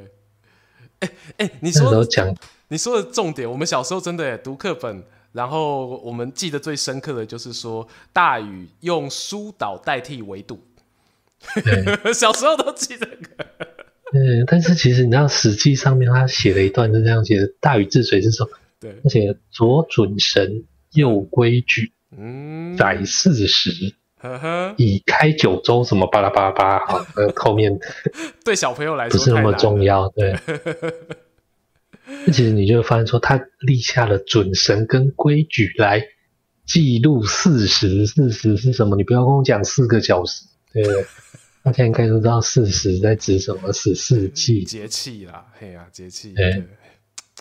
[1.00, 2.34] 哎、欸、哎、欸，你说讲，
[2.68, 10.62] 你说的重点，我们小时候真的读课本，然后我们记得最深刻的就是说，大禹用疏导代替围堵。
[12.14, 13.08] 小时候都记得。
[14.14, 18.48] 嗯，但是其实你知道，《史记》上面他写了一段是这样写的：大禹治水是说，
[18.78, 27.72] 对，而且左准绳，右规矩，嗯，载四时，呵呵，以开九州，什么巴拉巴拉巴拉，好，那后面
[28.44, 30.36] 对小朋友来说不是那么重要，对。
[32.26, 36.04] 那其实你就会发现说，他立下了准绳跟规矩来
[36.66, 38.96] 记录四时，四时是什么？
[38.96, 40.44] 你不要跟我讲四个小时，
[40.74, 40.82] 对。
[41.62, 43.72] 大家应该都知道四时在指什么？
[43.72, 46.34] 是四季节气啦，嘿呀、啊，节气。
[46.34, 46.66] 对，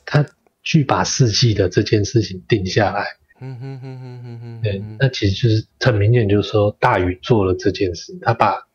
[0.06, 0.24] 他
[0.62, 3.04] 去把四季的这件事情定下来。
[3.40, 4.62] 嗯哼哼哼哼哼。
[4.62, 8.68] 对，那其实就是很明显，就是说大禹做了这件事，他把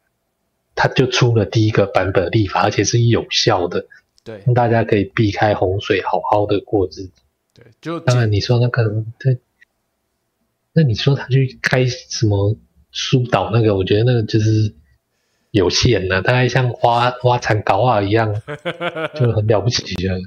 [0.74, 3.86] 他就出了第一个版本立法，而且是有效的。
[4.24, 7.10] 对，让大家可以避开洪水，好好的过日子。
[7.54, 9.38] 对，就当然你说那个，对，
[10.72, 12.58] 那你说他去开什么
[12.90, 14.74] 疏导那个，我觉得那个就是。
[15.56, 18.32] 有限呢，大概像挖挖蚕搞啊一样，
[19.18, 20.20] 就很了不起的样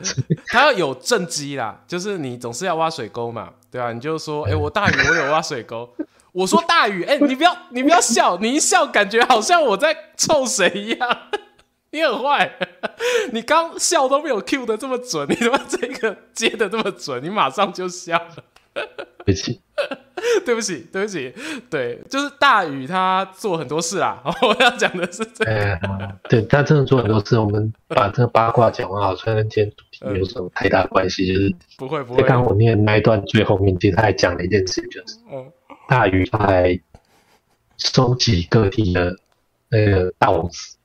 [0.00, 0.22] 子。
[0.48, 5.88] 他要有正机啦，就是你总是要挖水沟嘛，对啊，你就说，哎、欸，我大禹我有挖水沟。
[6.32, 11.18] 我说大禹，哎、欸，你不要你不要笑，你一笑感觉好像我在臭谁一样。
[11.92, 12.50] 你很坏，
[13.30, 18.44] 你刚笑都没有 cue 的这么准，你他妈这个接的这么准，你马上就笑了。
[19.24, 19.60] 对不起，
[20.44, 21.32] 对不起，对不起，
[21.70, 24.22] 对，就是大禹他做很多事啊。
[24.42, 25.80] 我要讲的是这个，哎、
[26.28, 27.38] 对他真的做很多事。
[27.38, 32.22] 我们把这个八卦讲完好，虽然跟今天主题没有什么太大关系，就是不会不会。
[32.22, 35.16] 刚刚我念那一段最后面，其实他还讲了一件事，就是
[35.88, 36.78] 大禹他还
[37.78, 39.16] 收集各地的
[39.70, 40.76] 那个稻子。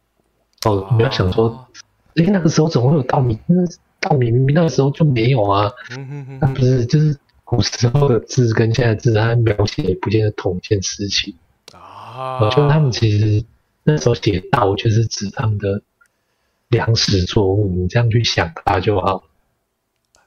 [0.65, 1.67] 哦，你要想说，
[2.15, 3.37] 哎、欸，那个时候怎么会有稻米？
[3.47, 3.55] 那
[3.99, 5.69] 稻米明明那个时候就没有啊。
[5.97, 7.17] 嗯哼哼，那不是就是。
[7.49, 11.33] 古时候的字跟现在字，它描写也不见得同一件事情
[11.73, 12.37] 啊。
[12.39, 13.43] 我觉得他们其实
[13.81, 15.81] 那时候写“稻”就是指他们的
[16.67, 19.23] 粮食作物，你这样去想它就好。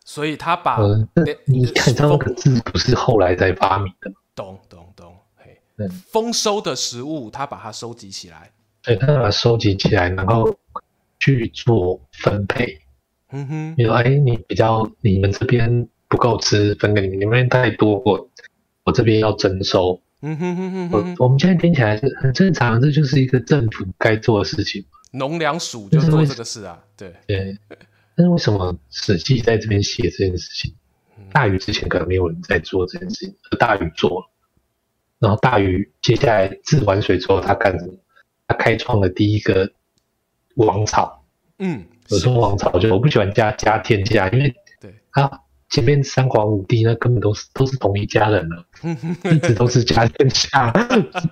[0.05, 1.09] 所以他把，呃、
[1.45, 4.13] 你看到那个字不是后来才发明的。
[4.35, 8.51] 懂懂懂，嘿，丰收的食物，他把它收集起来。
[8.83, 10.53] 对，他把它收集起来，然后
[11.21, 12.81] 去做分配。
[13.31, 15.89] 嗯哼，比如说，哎，你比较你们这边。
[16.13, 18.29] 不够吃，分给你们，你们太多，我
[18.85, 19.99] 我这边要征收。
[20.21, 24.85] 嗯哼哼哼，哼，我我们现在听起来是很正常，这就是一个政府该做的事情。
[25.13, 27.57] 农粮署就是做这个事啊，对对。
[28.15, 30.75] 但是为什么史记在这边写这件事情？
[31.33, 34.31] 大禹之前可能没有人在做这件事情，而大禹做了。
[35.19, 37.95] 然后大禹接下来治完水之后，他干什么？
[38.47, 39.73] 他开创了第一个
[40.57, 41.25] 王朝。
[41.59, 45.41] 嗯，我说王朝，就我不喜欢加加天下，因为对啊。
[45.73, 48.63] 前面三皇五帝那根本都是都是同一家人了，
[49.33, 50.71] 一直都是家天下，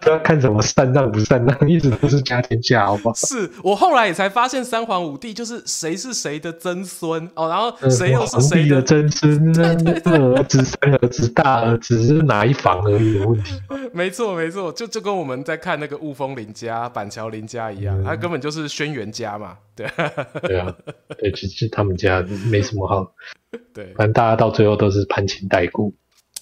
[0.01, 3.15] 不要看什么善让不善让，一直都是家天下，好不好？
[3.15, 9.53] 是我后来也才发现三皇五帝就是谁是谁的曾孙哦，然后谁又是谁的曾孙？
[9.53, 13.53] 那儿子、三儿子、大儿子是哪一房而已的问题。
[13.93, 20.77] 没错没错，就就跟我们在看那个雾峰林家、板桥林家一样，他根本就是轩辕家嘛，对对啊，
[21.19, 23.15] 对，其实他们家没什么好。
[23.73, 25.93] 对，反正大家到最后都是攀亲带故。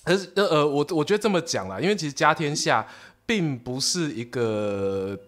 [0.05, 2.87] 可是呃呃，我我觉得这么讲啦，因为其实家天下
[3.27, 5.19] 并不是一个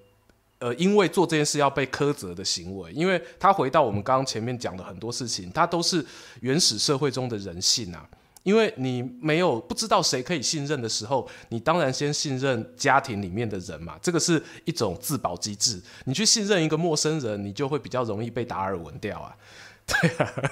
[0.59, 6.05] 呃，因为做这件事要被苛责的行为，因为他回到我们刚刚前面讲的很多事情，它都是
[6.41, 8.09] 原始社会中的人性啊。
[8.43, 15.81] 因为你没有不知道谁可以信任的时候，你当然先信任家庭里面的人嘛，这个是一种自保机制。
[16.05, 19.37] 你去信任一个陌生人，你就会比较容易被达尔文掉啊。
[19.87, 20.51] 对 啊。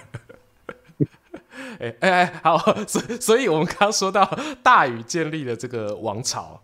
[1.80, 4.24] 哎哎哎，好，所以所以我们刚刚说到
[4.62, 6.60] 大禹建立了这个王朝，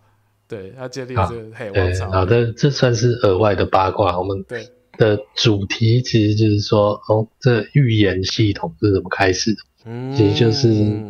[0.46, 2.10] 对，他建立了这个黑王朝。
[2.10, 4.16] 好的，这算是额外的八卦。
[4.18, 4.44] 我们
[4.96, 9.60] 的主题其实就是说，哦，这预言系统是怎么开始的？
[9.84, 11.00] 嗯，其实就是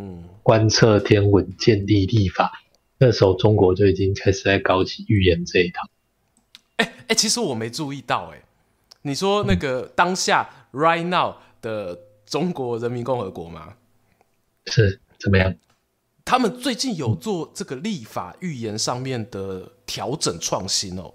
[0.43, 2.51] 观测天文、建立历法。
[2.97, 5.81] 那时候中国就已经开始在搞起预言这一套。
[6.77, 8.41] 哎哎，其实我没注意到，哎，
[9.01, 11.99] 你说那个当下 right now 的。
[12.27, 13.75] 中国人民共和国吗？
[14.65, 15.55] 是怎么样？
[16.25, 21.13] 他们最近有做这个立法预言上面的调整创新哦。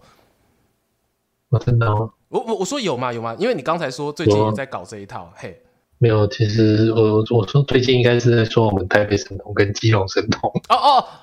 [1.48, 2.12] 我真的吗？
[2.28, 3.12] 我我我说有吗？
[3.12, 3.34] 有吗？
[3.40, 5.60] 因为你刚才说最近也在搞这一套，嘿，
[6.00, 6.26] 没有。
[6.26, 10.50] 其实我我说最近应该是在说我们台北神童跟基隆神童。
[10.68, 11.06] 哦哦。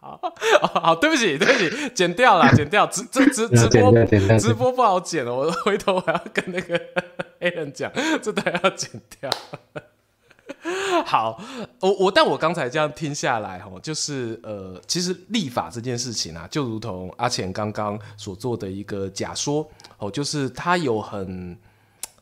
[0.00, 0.20] 好，
[0.74, 3.92] 好，对不起，对不起，剪掉了，剪掉，直直直 直播，
[4.38, 6.78] 直播不好剪了，我回头还要跟那个
[7.40, 7.90] Alan 讲，
[8.22, 9.30] 这都要剪掉。
[11.06, 11.40] 好，
[11.80, 21.56] 我我，但我刚才这样听下来，哈，就是呃，其实立法这件事情啊，就如同阿钱刚刚所做的一个假说，哦，就是它有很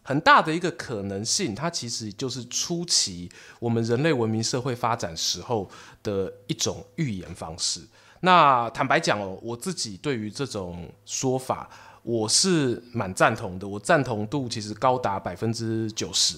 [0.03, 5.71] 很大的一个可能性，它其实就是初期我们人类文明社会发展时候
[6.03, 7.81] 的一种预言方式。
[8.21, 11.71] 那坦白讲哦，我自己对于这种说法，
[12.03, 13.67] 我是蛮赞同的。
[13.67, 16.37] 我赞同度其实高达百分之九十。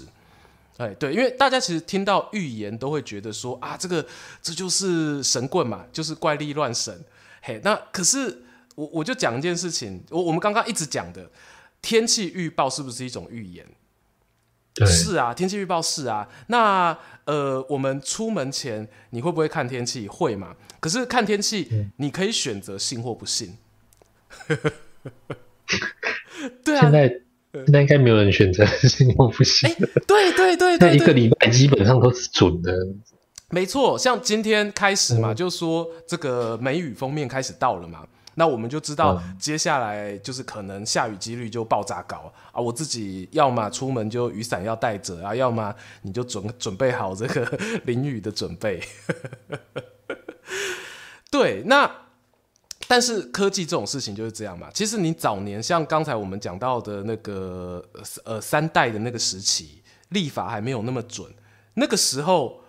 [0.79, 4.05] 哎，对，因为大家其实听到预言都会觉得说啊，这个
[4.43, 7.05] 这就是神棍嘛，就是怪力乱神。
[7.43, 8.43] 嘿，那可是
[8.75, 11.31] 我我就讲一件事情，我我们刚刚一直讲的
[11.81, 13.65] 天气预报是不是一种预言？
[14.85, 16.29] 是啊，天气预报是啊。
[16.49, 20.09] 那呃，我们出门前你会不会看天气？
[20.09, 20.57] 会嘛？
[20.81, 23.57] 可是看天气，嗯、你可以选择信或不信。
[26.65, 27.21] 对啊，现在
[27.55, 29.73] 现在应该没有人选择信或不信。
[30.07, 32.73] 对对对对，一个礼拜基本上都是准的。
[33.51, 38.07] 没错，像今天开始嘛，嗯、就说这个梅雨封面开始到了嘛。
[38.37, 42.61] 那我们就知道接下来就是可能下雨几率就爆炸高啊！
[42.61, 47.47] 我自己要么出门就雨伞要带着啊，要么你就准准备好这个
[47.87, 48.81] 淋雨的准备。
[51.31, 51.89] 对，那
[52.95, 54.69] 但是科技这种事情就是这样嘛。
[54.73, 57.85] 其实你早年像刚才我们讲到的那个
[58.23, 61.29] 呃三代的那个时期，立法还没有那么准，
[61.75, 62.61] 那个时候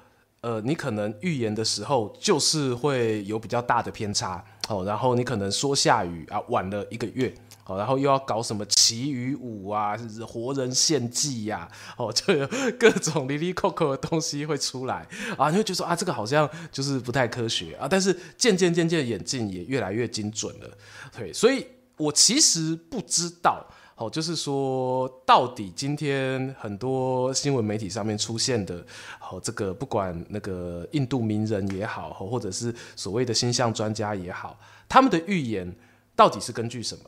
[0.42, 4.44] 呃你可能预言的时候就是会有比较大的偏差。
[4.68, 7.32] 哦，然后你可能说下雨啊，晚了一个月，
[7.66, 12.48] 哦，然后又要搞什么祈雨舞啊，活人献祭呀，哦，就有
[12.80, 15.08] 各种哩哩扣扣的东西会出来
[15.38, 20.70] 啊，你会觉得说啊，这个好像就是不太科学啊，但是渐渐渐渐眼镜也越来越精准了，
[21.18, 21.66] 对，所以
[21.98, 23.66] 我其实不知道。
[23.98, 28.86] 哦，就是说，到底今天很多新闻媒体上面出现的，
[29.22, 34.60] 哦，这个不管那个印度名人也好，或者是所谓的星象专家也好，
[34.90, 35.74] 他们的预言
[36.14, 37.04] 到底是根据什么？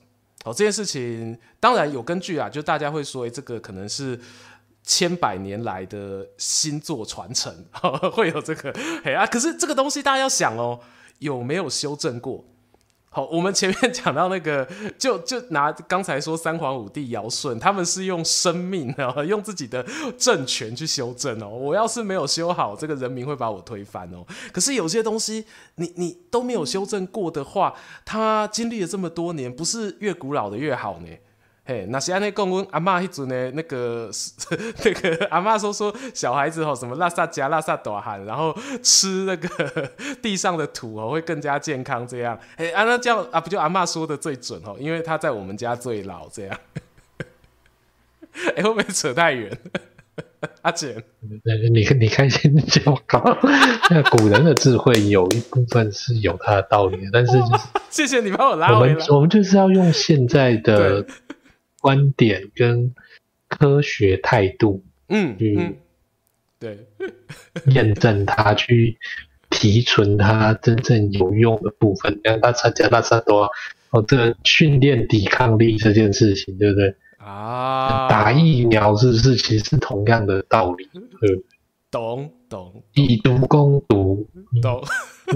[0.47, 4.17] 哦，这件事情当然有根据啊，就大家会说，这个可能是
[4.81, 7.53] 千百年来的星座传承，
[8.13, 8.73] 会有这个，
[9.03, 10.79] 嘿啊，可是这个东西大家要想哦，
[11.19, 12.45] 有没有修正过？
[13.17, 14.63] 好，我们前面 讲到那个，
[14.95, 19.83] 就就拿刚才说三皇五帝尧舜，他们是用生命啊，用自己的
[20.19, 21.49] 政权去修正哦。
[21.49, 24.23] 我要是没有修好，这个人民会把我推翻哦。
[24.53, 25.43] 可是有些东西，
[25.77, 27.73] 你你都没有修正过的话，
[28.05, 31.07] 他经历了这么多年，不是越古老的越好呢？
[31.67, 34.09] 嘿，那是安内讲，阮阿嬷迄阵呢，那个
[34.85, 39.91] 那个阿嬷说说小孩子吼，什么拉萨加拉萨大汉，然后吃那个
[40.23, 42.39] 地上的土哦，会更加健康这样。
[42.55, 46.57] 哎，啊那这样啊，不就阿嬷说的最准哦，因为他在我们家最老这样。
[48.55, 49.51] 哎，会不会扯太远？
[50.61, 51.03] 阿简，
[51.73, 53.37] 你你开心就好。
[53.89, 57.33] 那古人的智慧有一部分是有它的道理的，但是
[57.89, 58.93] 谢谢你帮我拉回来。
[58.93, 61.05] 我们我们就是要用现在的。
[61.87, 62.93] 观点跟
[63.47, 65.77] 科学态度，嗯，嗯，
[66.59, 66.85] 对，
[67.71, 68.97] 验证它，去
[69.49, 72.19] 提纯它真正有用的部分。
[72.25, 73.49] 像大参加大参多
[73.91, 76.93] 哦，这个训练抵抗力这件事情，对不对？
[77.19, 80.89] 啊，打疫苗是不是其实是同样的道理？
[81.21, 81.41] 对，
[81.89, 84.27] 懂懂，以毒攻毒，
[84.61, 84.83] 懂，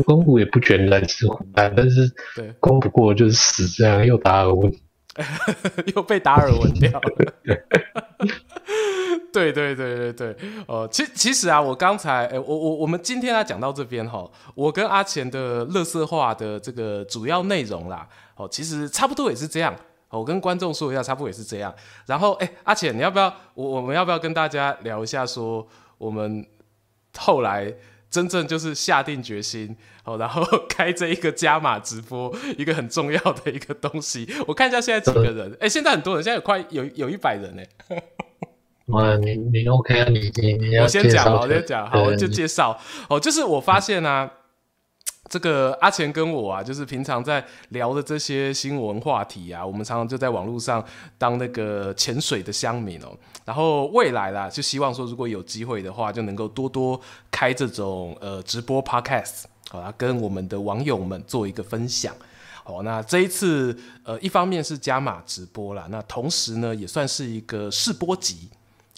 [0.03, 1.45] 攻毒也不全然是坏，
[1.77, 2.11] 但是
[2.59, 4.69] 攻不过就是死，这样又达尔文。
[5.95, 7.01] 又被达尔文掉了。
[9.33, 10.35] 对对对对对，
[10.67, 19.73] 哦、呃，其其实啊，我刚才，哎，我我我们今天啊讲到这边哈，我跟阿钱的乐色话的这个主要内容啦，哦，其实差不多也是这样。
[20.09, 21.73] 我跟观众说一下，差不多也是这样。
[22.05, 23.33] 然后，哎，阿钱，你要不要？
[23.53, 25.65] 我我们要不要跟大家聊一下，说
[25.97, 26.45] 我们
[27.17, 27.73] 后来。
[28.11, 34.27] 真正就是下定决心，好，然后开这一个加码直播，一个很重要的一个东西。
[34.45, 37.63] 我看一下现在几个人，哎、欸，现在很多人，现在有快有有一百人呢。
[38.93, 40.09] 哇，你你 OK 啊？
[40.09, 42.77] 你你你要我先讲，我先讲，好，我就介绍。
[43.09, 44.29] 哦，就是我发现啊。
[45.31, 50.83] 这个阿钱跟我啊，就是平常在聊的这些新闻话题啊，我们常常就在网络上
[51.17, 53.17] 当那个潜水的乡民哦。
[53.45, 56.99] 然后未来啦，就希望说如果有机会的话，就能够多多
[57.31, 62.13] 开这种呃直播 podcast，好啦，跟我们的网友们做一个分享。
[62.65, 63.73] 好，那这一次
[64.03, 68.49] 呃，一方面是加码直播啦，那同时呢，也算是一个试播集。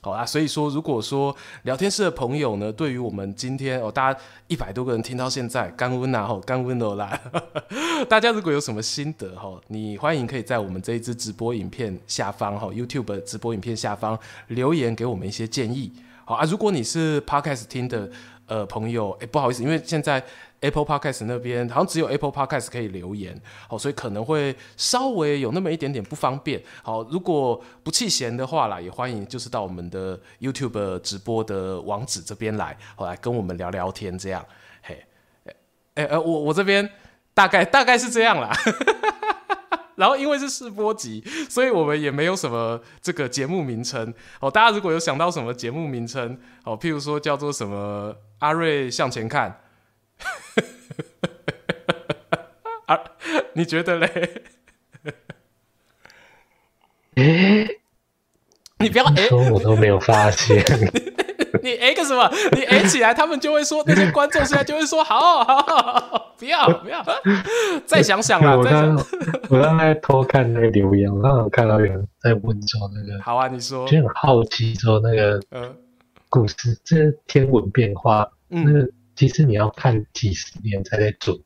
[0.04, 7.18] 好啊，所以说，如果说聊天室的朋友呢，对于我们今天哦，大家一百多个人听到现在，刚温啊，吼，刚温都来，
[8.10, 15.90] 大家如果有什么心得哈，你欢迎可以在我们这一支直播影片下方哈，YouTube 直播影片下方留言给我们一些建议。
[16.26, 18.12] 好啊，如果你是 Podcast 听的
[18.48, 20.22] 呃朋友，哎，不好意思，因为现在。
[20.64, 26.64] Apple Podcast 那边好像只有 Apple Podcast 可以留言，好，所以可能会稍微有那么一点点不方便。
[26.82, 34.44] 好，如果不弃嫌的话啦，也欢迎就是到我们的 YouTube 直播的网址这边来，好，来跟我们聊聊天这样。
[34.82, 35.04] 嘿，
[35.96, 36.90] 哎哎，我我这边
[37.34, 38.52] 大概大概是这样啦。
[39.96, 44.14] 然后因为是试播集，所以我们也没有什么这个节目名称。
[44.40, 49.60] 哦，大家如果有想到什么节目名称，哦，譬如说叫做什么阿瑞向前看。
[52.88, 53.00] 啊，
[53.54, 54.44] 你觉得嘞？
[57.16, 57.68] 哎、欸，
[58.80, 60.64] 你不要哎，我都没有发现。
[61.62, 62.30] 你哎个什么？
[62.54, 67.06] 你哎起来，他们就会说，那些观众现在就会说，好好好，好，不要不要，
[67.86, 68.58] 再想想啦。
[68.58, 68.96] 我刚
[69.50, 75.78] 我刚才偷看那个留言，我刚刚看到有人在问说那个，好啊，你说，就很好奇说那个，嗯，
[76.28, 78.90] 股市这天文变化，那个。
[79.16, 81.44] 其实你要看几十年才在准的，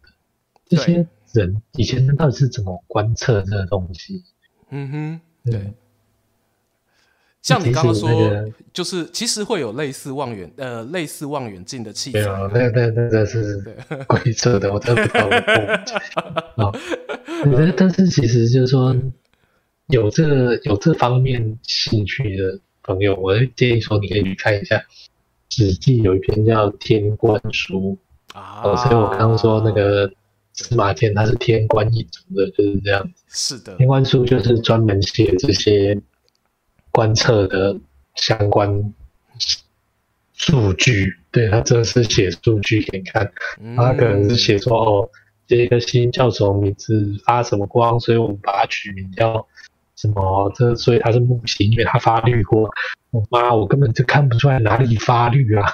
[0.69, 4.23] 这些人以前人到底是怎么观测这个东西？
[4.69, 5.73] 嗯哼，对。
[7.41, 12.19] 像你刚刚说，那个、就是其实会有类似望远呃类似望远镜的器材。
[12.19, 13.63] 没有，那那那个是
[14.05, 16.67] 鬼扯的，我真的不知道。
[16.67, 16.73] 啊，
[17.77, 18.93] 但是其实就是说，
[19.87, 24.75] 有这个有这方面兴趣的朋友，我会建议说，你可以去看一下
[25.49, 27.97] 《史记》有一篇叫《天官书》
[28.37, 28.75] 啊。
[28.75, 30.11] 所以我刚刚说那个
[30.53, 33.23] 司马迁他是天官一族的，就是这样子。
[33.27, 35.99] 是的，《天官书》就是专门写这些。
[36.89, 37.79] 观测的
[38.15, 38.91] 相关
[40.33, 43.31] 数据，对，他真的是写数据给你看，
[43.75, 45.09] 他可能是写说哦，
[45.45, 49.45] 这个星叫什么名字，发什么光，所以我们把它取名叫
[49.97, 52.63] 什么，这所以他是木星，因为他发绿光。
[53.09, 55.65] 我妈，我根本就看不出来哪里发绿啊！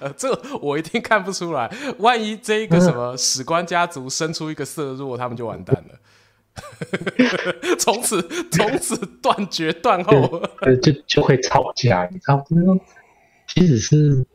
[0.00, 0.28] 呃， 这
[0.60, 5.94] 我一定看不出来，万一这一个什么史官家族生出一个色弱，他们就完蛋了。
[7.78, 10.42] 从此从此断绝断后，
[10.82, 12.44] 就就会吵架，你知道吗？
[13.46, 14.26] 即使是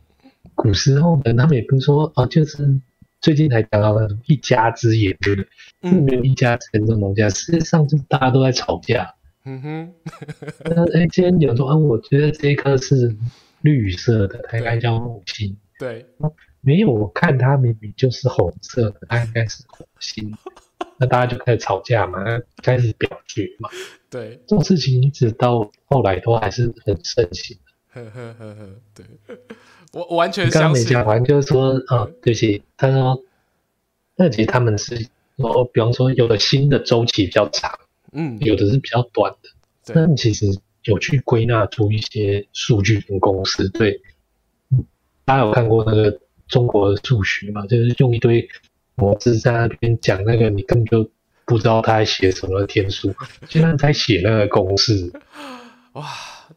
[0.55, 2.79] 古时候的，他们也不是说啊，就是
[3.23, 5.49] 最近才讲到那种一家之言，对不对？
[5.83, 7.29] 嗯，没有一家之言这种东西啊。
[7.29, 9.15] 实际上，就是大家都在吵架。
[9.45, 9.93] 嗯哼。
[10.65, 13.15] 那哎，今天有说，嗯，我觉得这一颗是
[13.61, 15.57] 绿色的，它应该叫木星。
[15.79, 16.05] 对。
[16.59, 20.35] 没有，我看它明明就是红色的，它应该是火星。
[20.99, 22.19] 那大家就开始吵架嘛，
[22.61, 23.69] 开始表决嘛。
[24.09, 27.57] 对，这种事情一直到后来都还是很盛行。
[27.93, 29.05] 呵呵呵呵，对，
[29.93, 30.61] 我我完全相信。
[30.61, 33.23] 刚刚没讲完，就是说啊，对不起，他说，
[34.15, 37.71] 那其实他们是，哦，比方说有的新的周期比较长，
[38.11, 39.93] 嗯，有的是比较短的。
[39.93, 40.45] 那你其实
[40.83, 43.69] 有去归纳出一些数据跟公式。
[43.69, 44.01] 对，
[45.25, 47.65] 大家有看过那个中国的数学嘛？
[47.67, 48.47] 就是用一堆。
[48.95, 51.09] 模式在那边讲那个，你根本就
[51.45, 53.11] 不知道他在写什么天书，
[53.49, 55.11] 现在在写那个公式。
[55.93, 56.05] 哇，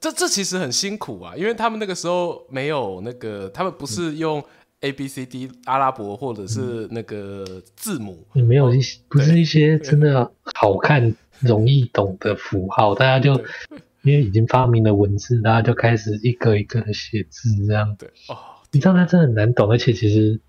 [0.00, 4.42] 这这其实很辛苦啊，因为他们那个时候没有那个，他们不是用
[4.80, 13.34] A B C D 阿拉伯或者是那个字母，你、嗯、没有一些不是一些真的好看、容易懂的符号，大家就
[14.02, 17.96] 因为已经发明了文字，大家就开始一个一个的写字这样。
[17.98, 18.08] 对。
[18.28, 18.36] 哦，
[18.72, 20.40] 你知道它真的很难懂，而且其实。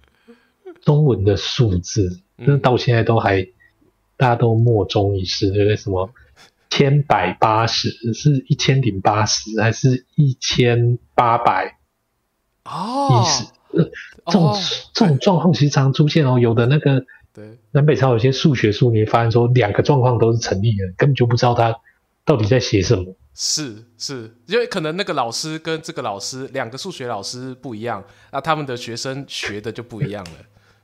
[0.82, 3.48] 中文的数字，那到现在都还、嗯、
[4.16, 6.10] 大家都莫衷一是，那个什么
[6.78, 11.80] 千百八十是一千零八十，还是一千八百？
[12.66, 13.92] 哦，意思，呃，
[14.28, 14.58] 这种、哦、
[14.94, 16.38] 这种状况其实常出现哦。
[16.38, 17.04] 有的那个
[17.34, 21.76] 对南北朝有些数学书，你会发现说两个状况都是成立的，根本就不知道他
[22.24, 23.16] 到底在写什么。
[23.34, 30.32] 是是，因为可能那个老师跟这个老师两个数学老师不一样，那他们的学生学的就不一样了。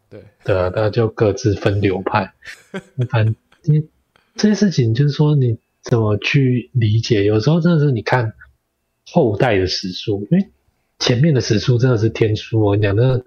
[0.10, 2.34] 对 对啊，大家就各自分流派。
[3.12, 3.36] 反正
[4.36, 7.24] 这些事情就是说，你怎么去理解？
[7.24, 8.34] 有时候真的是你看
[9.06, 10.50] 后代的史书，因为
[11.00, 12.62] 前面的史书真的是天书。
[12.62, 13.22] 我跟你讲，那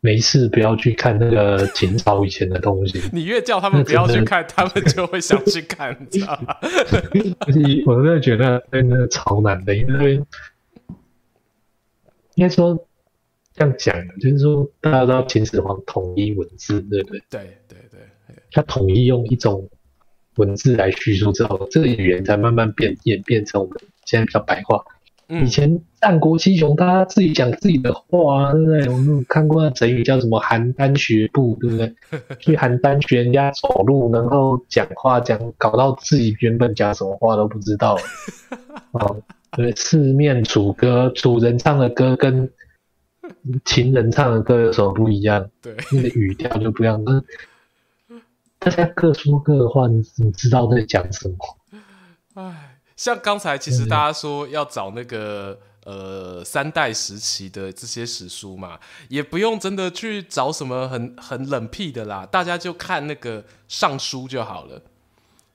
[0.00, 3.02] 没事不要去看那个秦朝以前的东西。
[3.12, 6.54] 你越叫他们不要去看，他们就会想去看，你知道吗？
[7.86, 10.14] 我真的觉得那那超难的，因为
[12.34, 12.84] 应该说。
[13.54, 17.20] 这样讲的，就是说，大家都知道秦始皇统一文字，对不对？
[17.28, 18.00] 对对对，
[18.52, 19.68] 他统一用一种
[20.38, 23.76] 文字来叙述之后，这个语言才慢慢变演变成我们
[24.06, 24.82] 现在比较白话。
[25.30, 28.88] 嗯、以前战国七雄，他自己讲自己的话，对不对？
[28.88, 31.94] 我们有看过那成语叫什么“邯郸学步”，对不对？
[32.40, 37.98] 去邯郸学人家走路，然后讲话讲，搞到自己原本讲什么话都不知道。
[38.92, 39.20] 哦，
[39.52, 42.50] 对，四面楚歌，楚人唱的歌跟。
[43.66, 45.50] 秦人唱的歌有什么不一样？
[45.60, 47.04] 对，那个语调就不一样。
[48.58, 51.36] 大家各说各的话，你你知道在讲什么？
[52.34, 58.78] 哎，像刚才其实大家说要找那个呃三代时期的这些史书嘛，
[59.08, 64.82] 也不用真的去找什么很很冷僻的啦，大家就看那个尚书就好了。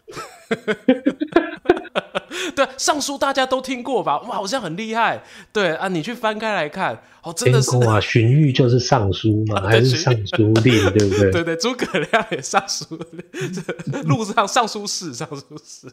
[2.55, 4.19] 对，尚书大家都听过吧？
[4.21, 5.23] 哇，好像很厉害。
[5.51, 11.31] 对啊，你去翻开来看，哦，真的是啊， 荀彧就是尚书嘛，还是尚书令，对不对？
[11.31, 15.87] 对对，诸葛亮也尚书令，路上尚书事，尚书事。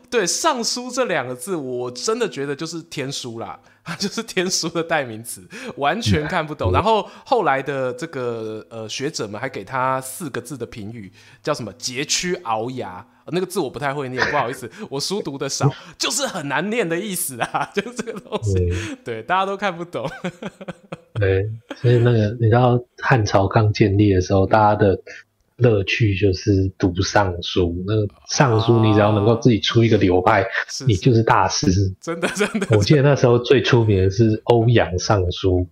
[0.10, 3.58] 对，尚书这两个字，我真的觉得就是天书啦，
[3.98, 5.42] 就是天书的代名词，
[5.76, 6.70] 完全看不懂。
[6.70, 11.12] 嗯、然后后来的这个呃学者们还给他四个字的评语，
[11.42, 20.08] 叫什么“佶屈聱牙”，那个字我不太会念，不好意思，我书读的少， 就是很难念的意思啊，就是这个东西，对，大家都看不懂。
[21.14, 24.98] 对，所以那个你知道汉朝刚建立的时候，大家的
[25.62, 27.82] 乐趣就是读尚书。
[27.86, 30.48] 那个尚书，你只要能够自己出一个流派，啊、
[30.86, 31.66] 你就是大师。
[32.00, 32.66] 真的，真的。
[32.76, 35.66] 我记得那时候最出名的是欧阳尚书。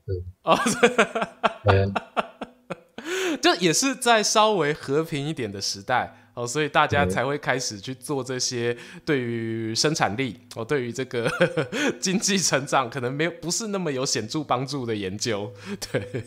[0.44, 0.58] 哦，
[3.60, 6.16] 也是在稍微和平一点的时代。
[6.32, 8.74] 哦，所以大家才会开始去做这些
[9.04, 11.28] 对于生产力哦，对于这个
[12.00, 15.52] 经济成长可能没有不是那么有显著帮助的研究。
[15.90, 16.24] 对，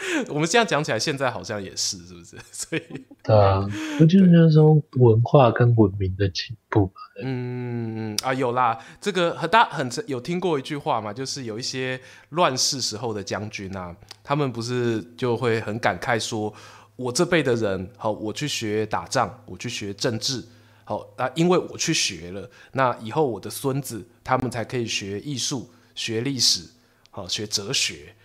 [0.28, 2.36] 我们这样讲起来，现在好像也是，是不是？
[2.52, 2.82] 所以，
[3.22, 3.66] 对啊，
[4.00, 6.90] 我就是那种文化跟文明的进步。
[7.22, 16.54] 嗯啊，有啦，这个很大很有听过一句话嘛，就是有一些乱世时候的将军啊，他们不是就会很感慨说。
[16.96, 20.44] 我这辈的人，好，我去学打仗，我去学政治，
[20.82, 26.68] 好，那因为我去学了，那以后我的孙子他们才可以学艺术、学历史，
[27.12, 28.16] 好，学哲学，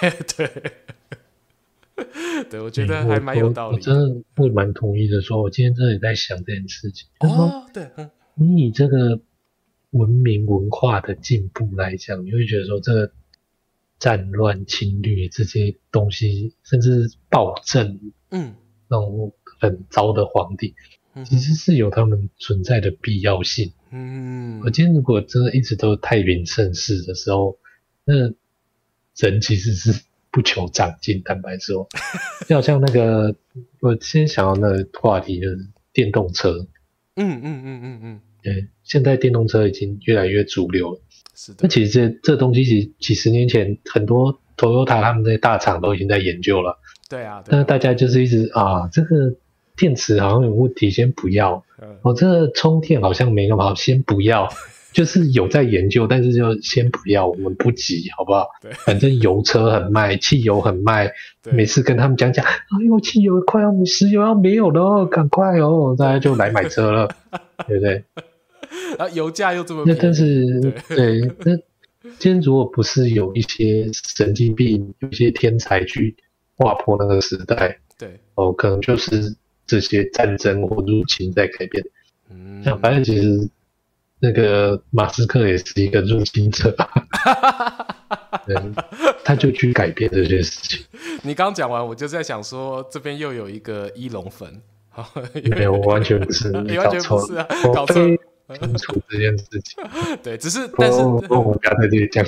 [0.36, 0.72] 对，
[2.50, 3.76] 对，我觉得还蛮有道理。
[3.76, 7.08] 我真的会蛮同意的，说，我今天真的也在想这件事情。
[7.20, 9.20] 哦，对，嗯，你以这个
[9.90, 13.12] 文明文化的进步来讲，你会觉得说这个。
[13.98, 18.00] 战乱、侵略这些东西，甚至暴政，
[18.32, 18.56] 嗯，
[18.88, 20.74] 那种很糟的皇帝，
[21.14, 23.72] 嗯，其实是有他们存在的必要性。
[23.92, 27.58] 嗯，我今天如果真的一直都太平盛世的时候，
[28.04, 28.28] 那
[29.16, 31.22] 人其实是不求长进。
[31.24, 31.88] 坦白说，
[32.48, 33.34] 就好像那个，
[33.80, 35.58] 我先想到那个话题就是
[35.92, 36.66] 电动车。
[37.16, 41.00] 嗯嗯嗯嗯嗯，对，现在电动车已经越来越主流了。
[41.60, 46.78] 那其实这这东西，其实几十年前很多 Toyota 他们那些大厂都已经在研究了。
[47.08, 49.34] 对啊，但是大家就是一直啊，这个
[49.76, 51.62] 电池好像有问题，先不要。
[51.80, 51.98] 嗯。
[52.02, 54.48] 哦，这个充电好像没那么好，先不要。
[54.92, 58.46] 就是有在研究，但是就先不要，我们不急，好不好？
[58.60, 58.72] 对。
[58.72, 61.12] 反正油车很卖，汽油很卖。
[61.50, 67.08] 每次跟他们讲讲，哎呦，汽油快要石油要没有了，赶快哦，大家就来买车了，
[67.66, 68.04] 对不对？
[68.98, 71.56] 然后油价又这么那但是对，对，那
[72.18, 76.14] 今天如果不是有一些神经病、有一些天才去
[76.56, 79.34] 划破那个时代，对，哦，可能就是
[79.66, 81.84] 这些战争或入侵在改变。
[82.30, 83.48] 嗯，像反正其实
[84.22, 86.70] 那个马斯克也是一个入侵者，
[88.46, 88.56] 对，
[89.24, 90.86] 他就去改变这些事情。
[91.22, 94.62] 你刚讲完，我就在想说，这边又有一个伊龙粉，
[95.50, 97.94] 没有，我完全不是， 你完全不是啊，搞错。
[98.60, 99.82] 清楚这件事情，
[100.22, 102.24] 对，只是但是我们不要在这里讲。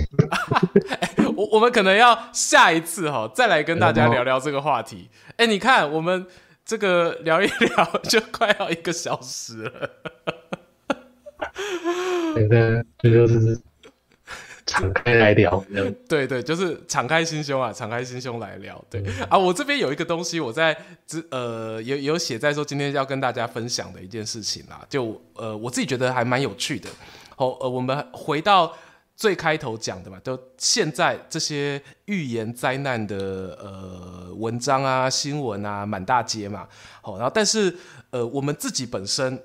[1.36, 5.10] 我我们可能要下一次哈，再来跟大家聊聊这个话题。
[5.36, 6.26] 哎，你看我们
[6.64, 9.90] 这个聊一聊就快要一个小时了。
[12.98, 13.60] 这就是。
[14.66, 15.62] 敞开来聊，
[16.08, 18.82] 对对，就是敞开心胸啊，敞开心胸来聊。
[18.88, 20.74] 对啊，我这边有一个东西，我在
[21.30, 26.88] 呃有有写在说今天要跟大家分享的一件事情啦，就呃我自己觉得还蛮有趣的。
[27.36, 28.74] 好，呃，我们回到
[29.14, 33.16] 最开头讲的嘛，都现在这些预言灾难的
[33.60, 36.66] 呃文章啊、新闻啊满大街嘛。
[37.02, 37.76] 好，然后但是
[38.08, 39.38] 呃我们自己本身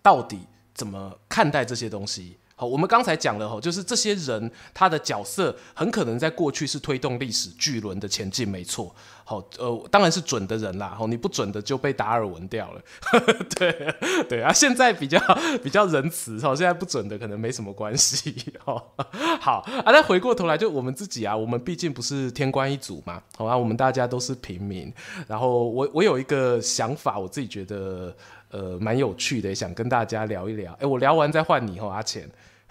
[0.00, 0.38] 到底
[0.78, 2.36] 怎么看待这些东西？
[2.54, 8.92] 好，我们刚才讲了哈，就是这些人他的角色很可能在过去是推动历史巨轮的前进，没错。
[9.24, 10.94] 好，呃，当然是准的人啦。
[10.98, 12.82] 好，你不准的就被达尔文掉了。
[13.56, 13.94] 对
[14.28, 15.20] 对啊，现在比较
[15.62, 18.34] 比较仁慈，哈，现在不准的可能没什么关系。
[18.64, 18.92] 好，
[19.40, 24.92] 好啊，那回过头来，就我们自己啊，我们毕竟不是天官一族嘛，好啊，我们大家都是平民。
[25.28, 28.16] 然后我我有一个想法，我自己觉得
[28.50, 30.72] 呃蛮有趣的，想跟大家聊一聊。
[30.80, 32.28] 哎，我聊完再换你哦，阿钱。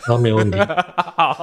[0.08, 0.58] 那、哦、没问题，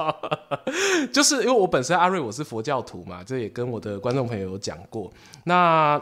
[1.11, 5.11] 就是因为我本身阿瑞我是佛教徒嘛，这也跟我的观众朋友有讲过。
[5.43, 6.01] 那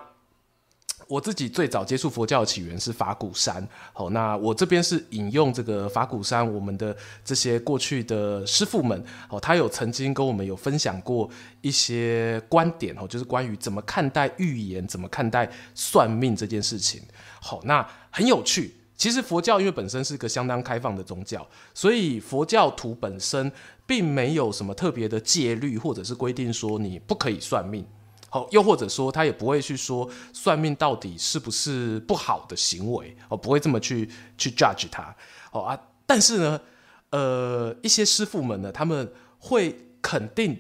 [1.08, 11.28] 我自己最早接触佛教的起源是法鼓山，好，那我这边是引用这个法鼓山我们的这些过去的师傅们，好，他有曾经跟我们有分享过
[11.62, 17.02] 一些观点，哦，就是关于怎么看待预言，怎么看待算命这件事情。
[17.42, 18.76] 好，那很有趣。
[18.96, 23.52] 其实佛教因为本身是个相当开放的宗教，所以佛教徒本身
[23.88, 27.84] 并没有什么特别的戒律或者是规定说你不可以算命，
[28.30, 34.08] 好，又或者说他也不会去说算命到底是不是不好的行为，哦，不会这么去
[34.38, 35.14] 去 judge 他，
[35.52, 35.78] 好啊。
[36.06, 36.62] 但是呢，
[37.10, 40.58] 呃，一些师傅们呢，他们会肯定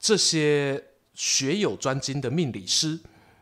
[0.00, 0.84] 这些
[1.14, 2.98] 学有专精的命理师。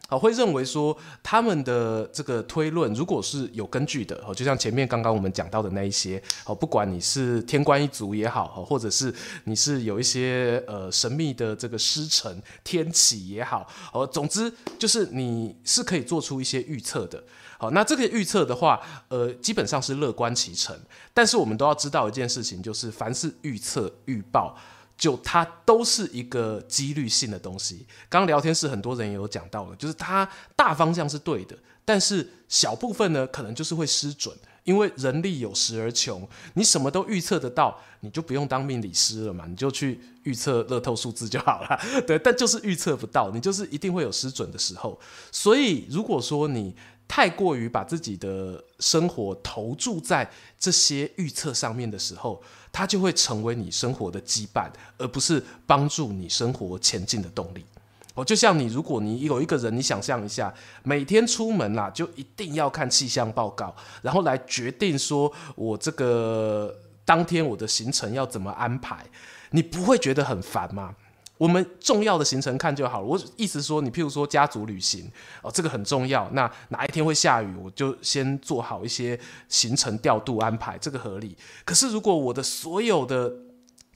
[0.08, 9.12] 好，会认为说他们的这个推论如果是有根据的，哦，就像前面刚刚我们讲到的那一些，哦，不管你是天官一族也好，或者是
[9.44, 17.22] 你是有一些呃神秘的这个师承天启也好，哦，总之就是你是可以做出一些预测的。
[17.58, 20.78] 好，那这个预测的话，呃，基本上是乐观其成，
[21.12, 24.56] 但是我们都要知道一件事情，就是凡是预测预报。
[24.96, 27.86] 就它都是一个几率性的东西。
[28.08, 34.34] 刚聊天室很多人也有讲到了，就是它大方向是对的，但是小部分呢，可能就是会失准，
[34.64, 36.26] 因为人力有时而穷。
[36.54, 41.78] 你什么都预测得到，你就不用当命理师了嘛，你就去预测乐透数字就好了。
[42.06, 44.98] 对，但就是预测不到，你就是一定会有失准的时候。
[45.30, 46.74] 所以如果说你
[47.08, 50.28] 太过于把自己的生活投注在
[50.58, 52.42] 这些预测上面的时候，
[52.76, 54.68] 它就会成为你生活的羁绊，
[54.98, 57.64] 而不是帮助你生活前进的动力。
[58.12, 60.52] 哦，就像你，如果你有一个人，你想象一下，
[60.82, 66.70] 每天出门啦，就一定要看气象报告，然后来决定说我这个
[67.06, 69.06] 当天我的行程要怎么安排，
[69.52, 70.94] 你不会觉得很烦吗？
[71.38, 73.06] 我们重要的行程看就好了。
[73.06, 75.10] 我意思说，你譬如说家族旅行
[75.42, 76.28] 哦，这个很重要。
[76.32, 79.18] 那哪一天会下雨，我就先做好一些
[79.48, 81.36] 行程调度安排，这个合理。
[81.64, 83.30] 可是如果我的所有的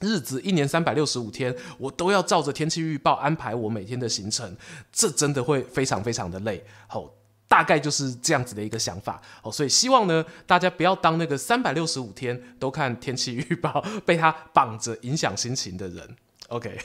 [0.01, 4.55] 日子一年三百六十五天，我都要照着天气预报安排我每天的行程，
[4.91, 6.63] 这真的会非常非常的累。
[6.87, 7.07] 好，
[7.47, 9.21] 大概就是这样子的一个想法。
[9.41, 16.15] 哦，所以希望呢，大家不要当那个三百六十五天都看天气预报，被他绑着影响心情的人。
[16.49, 16.77] OK。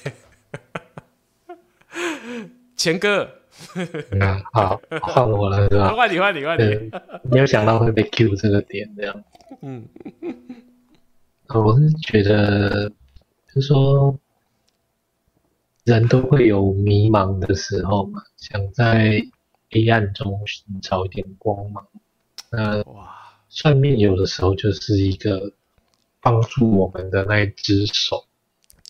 [2.77, 3.29] 钱哥，
[4.11, 5.95] 嗯，好，换我了是吧？
[5.95, 6.91] 换你，换你，换你。
[7.23, 9.25] 没有想到会被 Q 这个点这样。
[9.63, 9.89] 嗯，
[11.49, 12.91] 我是觉得，
[13.55, 14.19] 就是说，
[15.85, 19.23] 人都会有迷茫的时候嘛，想在
[19.71, 21.87] 黑暗中寻找一点光芒。
[22.51, 23.09] 那哇，
[23.49, 25.53] 算命有的时候就是一个
[26.21, 28.27] 帮助我们的那一只手。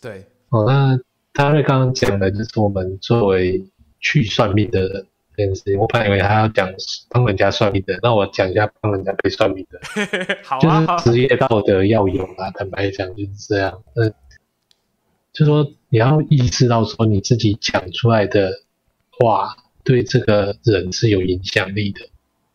[0.01, 0.99] 对，哦，那。
[1.37, 3.63] 他刚刚讲的就是我们作为
[3.99, 6.67] 去算命的人这件事情，我本来以为他要讲
[7.09, 9.79] 帮人家算命的，那我讲一下帮人家被算命的，
[10.43, 13.83] 好啊，就是职业道德要有啊，坦白讲就是这样。
[13.95, 14.11] 嗯，
[15.31, 18.51] 就说你要意识到说你自己讲出来的
[19.19, 22.01] 话对这个人是有影响力的。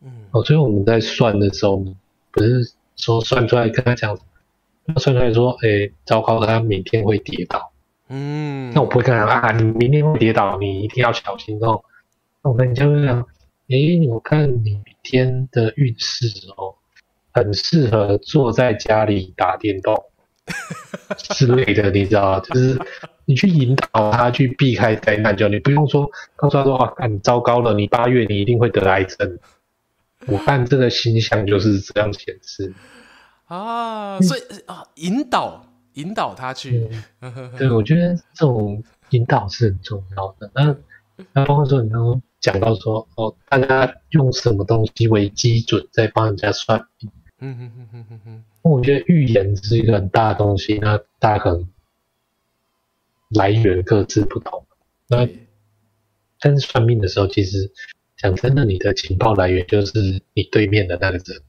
[0.01, 1.77] 嗯，哦，所以我们在算的时候，
[2.31, 4.19] 不是说算出来跟他讲，
[4.97, 7.71] 算出来说，哎，糟糕了，他明天会跌倒。
[8.09, 11.83] 嗯，那我不会跟他讲啊，你明天会跌倒，你一定要小心哦。
[12.43, 12.87] 那我跟你讲，
[13.69, 16.27] 诶、我看你明天的运势
[16.57, 16.75] 哦，
[17.31, 20.03] 很适合坐在家里打电动
[21.17, 22.39] 之类的，你知道吗？
[22.41, 22.77] 就是
[23.25, 29.39] 你去引导他去避开灾难，就你不用说告诉他说啊，你糟糕了，你八月你一定会得癌症。
[30.27, 32.73] 我看这个星象就是这样显示
[33.47, 35.65] 啊，所以啊，引导。
[35.93, 36.89] 引导他去，
[37.57, 40.49] 对，我觉得这种引导是很重要的。
[40.53, 40.75] 那
[41.33, 47.11] 那包括说你刚刚讲到说，哦，大家用什么东西为基准在帮人家算命？
[47.39, 48.43] 嗯嗯嗯嗯嗯嗯。
[48.61, 51.67] 我觉得预言是一个很大的东西，那大家可能
[53.29, 54.65] 来源各自不同。
[55.07, 55.27] 那
[56.39, 57.71] 但是算命的时候，其实
[58.17, 61.41] 讲真的，你的情报来源就是你对面的那个人。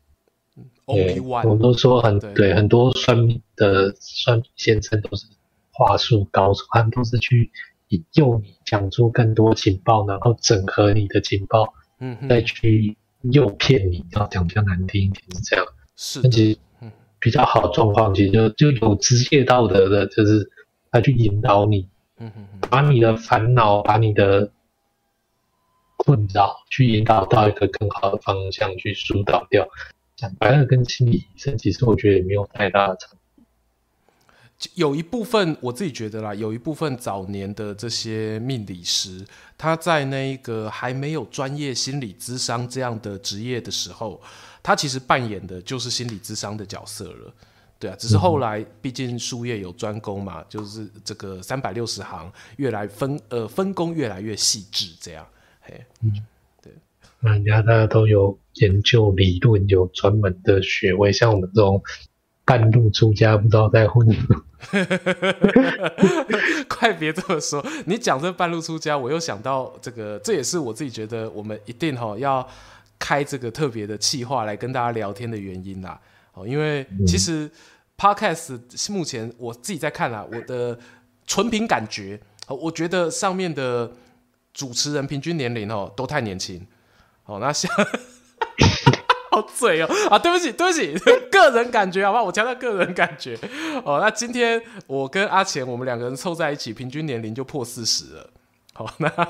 [0.87, 5.27] 对，我们都说很对，对，很多算命的算命先生都是
[5.73, 7.51] 话术高手，他们都是去
[7.89, 14.05] 引诱你讲出更多情报，然后整合你的情报，嗯，再去诱骗你。
[14.13, 15.67] 要讲比较难听一点是这样，
[15.97, 16.59] 是的，其实
[17.19, 20.51] 比较好状况，其实就就有职业道德的，就是
[20.91, 24.51] 他去引导你，嗯哼，把你的烦恼，把你的
[25.97, 29.67] 困扰，去引导到一个更好的方向去疏导掉。
[30.25, 33.45] 讲白了，跟心理医生其实我觉得也没有太大的差别。
[34.75, 39.23] 有一部分我自己觉得啦，有一部分早年的这些命理师，
[39.59, 44.23] 他在那个还没有专业心理咨商这样的职业的时候，
[44.63, 47.35] 他其实扮演的就是心理咨商的角色了。
[47.79, 55.27] 对啊，只是后来毕竟术业有专攻嘛，嗯、就是这个三百六十行越来分呃分工越来越细致，这样。
[55.61, 56.25] 嘿，嗯。
[57.33, 61.83] 人家大家都有研究理论，有专门的学位，像我们这种
[62.45, 64.07] 半路出家，不知道在混。
[66.69, 72.47] 快别这么说，你讲这半路出家，我又想到这个，这也是我自己觉得我们一定哈要
[72.99, 76.01] 开这个特别的企划来跟大家聊天的原因啦。
[76.35, 77.51] 哦，因为其实
[77.97, 78.59] Podcast
[78.93, 80.79] 目前我自己在看啦，我的
[81.27, 83.91] 纯凭感觉，我觉得上面的。
[84.55, 86.65] 主持人平均年龄哦都太年轻。
[87.27, 87.71] 哦，那像
[89.31, 90.95] 好嘴哦啊，对不起对不起，
[91.31, 92.25] 个人感觉好不好？
[92.25, 93.37] 我强调个人感觉。
[93.85, 98.31] 哦，那今天我跟阿钱我们两个人凑在一起，平均年龄就破四十了。
[98.75, 99.09] 好，那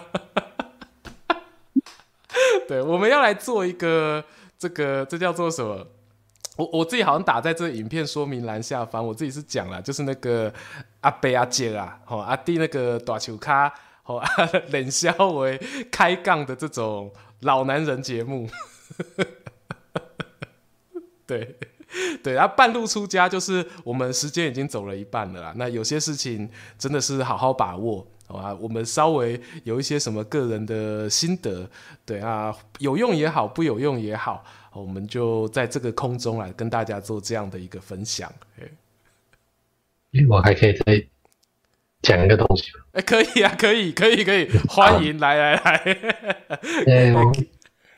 [2.68, 4.22] 对，我们要来做一个
[4.58, 5.86] 这个，这叫做什么？
[6.56, 10.52] 我我自己好像打在这影片说明栏下方，我自己是讲了，就是那个
[11.00, 13.72] 阿伯阿姐啊，吼阿弟那个大球咖，
[14.02, 14.22] 吼
[14.68, 15.58] 冷笑为
[15.90, 17.10] 开杠的这种
[17.44, 18.48] 老男人节目，
[21.26, 21.56] 对
[22.22, 28.54] 对，然后半路出家就是我们时间已经走了一半了啦，那有些事情真的是好好把握，好吧？
[28.54, 31.68] 我们稍微有一些什么个人的心得，
[32.04, 34.44] 对啊，有用也好，不有用也好。
[34.72, 38.32] 我们就在这个空中来跟大家做这样的一个分享。
[40.28, 41.06] 我还可以再
[42.04, 42.84] 讲一个东西吗？
[42.92, 45.98] 哎，可以啊， 可以，可以，可以，欢迎来来来。
[46.86, 47.12] 哎，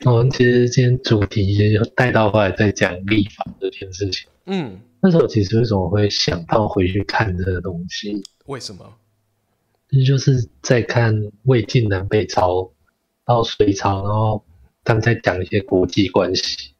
[0.05, 4.27] 我们其实今天主题就带到后来在讲立法这件事情。
[4.45, 8.23] 嗯，那时候其实为什么会想到回去看这个东西？
[8.45, 8.95] 为什么？
[9.89, 12.71] 这就是在看魏晋南北朝
[13.25, 14.43] 到隋朝，然后。
[14.83, 16.73] 他们在讲一些国际关系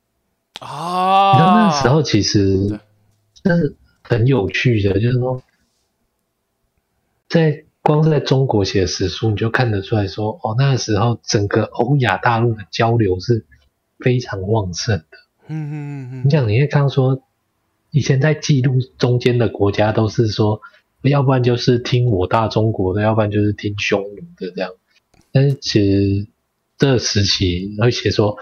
[0.61, 2.79] 啊，你知道那时候其实
[3.43, 5.43] 那是很有趣的，就是说，
[7.29, 13.45] 在光是在中国写史书，你就看得出来说，哦，那个时候整个欧亚大陆的交流是
[13.99, 15.17] 非常旺盛的。
[15.47, 17.21] 嗯嗯嗯嗯，你想，你看刚说，
[17.91, 20.61] 以前在记录中间的国家都是说，
[21.01, 24.71] 要不然就是听我大中国的，要不然就是听匈奴的这样，
[25.31, 26.27] 但是其实。
[26.79, 28.37] 这时期会写说，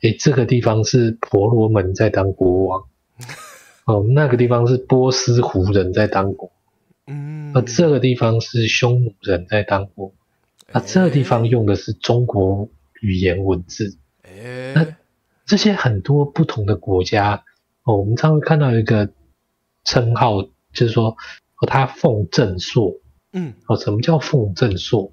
[0.00, 2.84] 诶，这个地方是婆罗门在当国王，
[3.84, 6.50] 哦，那个地方是波斯胡人在当国，
[7.06, 10.12] 嗯，而这个地方是匈奴人在当国，
[10.72, 12.68] 啊，这个地方用的是中国
[13.00, 14.96] 语言文字，诶，那
[15.46, 17.44] 这些很多不同的国家，
[17.82, 19.12] 哦，我们常会看到一个
[19.84, 21.16] 称号，就是说，
[21.60, 23.00] 哦，他奉正朔，
[23.32, 25.12] 嗯，哦，什么叫奉正朔？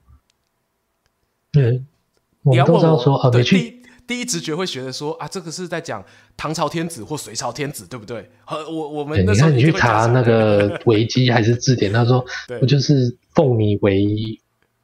[1.53, 1.87] 嗯。
[2.43, 3.80] 我们都知道说啊，对，第一
[4.11, 6.03] 第一直觉会觉得说啊，这个是在讲
[6.35, 8.29] 唐朝天子或隋朝天子，对不对？
[8.43, 12.21] 和我我们你看你去查那个维基还是字典，他说
[12.59, 14.05] 我就是奉你为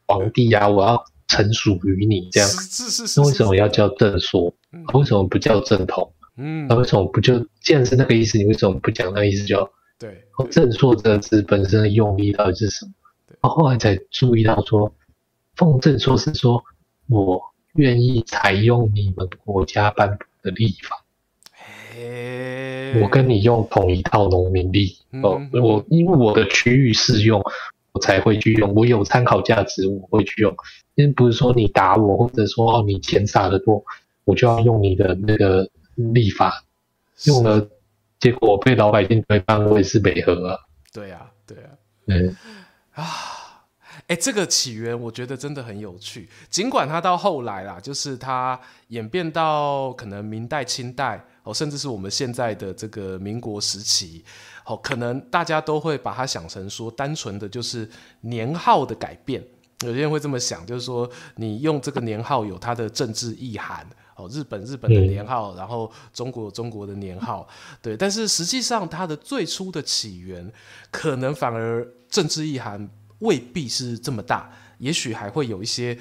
[0.06, 2.50] 皇帝啊，我要臣属于你这样。
[2.50, 3.20] 是是是。
[3.20, 4.56] 那为什么要叫正朔？
[4.94, 6.10] 为什么不叫正统？
[6.38, 9.70] 嗯，那为什么不就既然是那个意思，你为什么不讲那个意思就？
[10.00, 12.92] 对，正朔这个字本身的用意到底是什么？
[13.42, 14.90] 然后后来才注意到说，
[15.58, 16.64] 奉正朔是说。
[17.10, 17.42] 我
[17.78, 21.04] 愿意采用你们国家颁布的立法，
[23.02, 25.40] 我跟你用同一套农民历哦。
[25.54, 27.42] 我因为我的区域适用，
[27.92, 28.74] 我才会去用。
[28.74, 30.56] 我有参考价值，我会去用。
[30.96, 33.84] 因为不是说你打我，或者说哦你钱撒的多，
[34.26, 36.64] 我就要用你的那个立法，
[37.26, 37.70] 用了
[38.20, 40.58] 结果被老百姓推翻，我也是北河啊。
[40.92, 41.70] 对啊，对啊，
[42.08, 42.36] 嗯
[42.94, 43.06] 啊。
[44.08, 46.30] 哎，这个起源我觉得真的很有趣。
[46.50, 54.24] 尽管它到后来啦，就是它演变到可能明代、清代哦，甚至是我们现在的这个民国时期，
[54.66, 57.90] 哦，可能大家都会把它想成说，单纯的就是
[58.22, 59.46] 年号的改变。
[59.82, 63.86] 有些人会这么想，就是说你用这个年号有它的政治意涵
[64.16, 67.46] 哦，日本日本的年号，然后中国中国的年号，
[67.82, 67.98] 对。
[67.98, 70.50] 但是实际上它的最初的起源，
[70.92, 72.90] 可能反而政治意涵。
[73.20, 75.98] 未必是这么大，也许还会有一些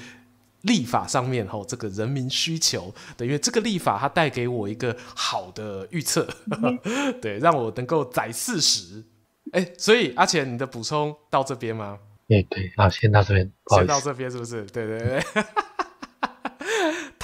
[0.62, 6.29] 立法上面吼，这个人民需求，对，因为这个立法它带给我一个好的预测，
[6.62, 6.79] 嗯、
[7.23, 9.05] 对，让我能够载四十。
[9.53, 11.99] 哎，所以阿浅，你的补充到这边吗？
[12.27, 14.64] 对对，好，先到这边，先到这边是不是？
[14.67, 15.23] 对对对。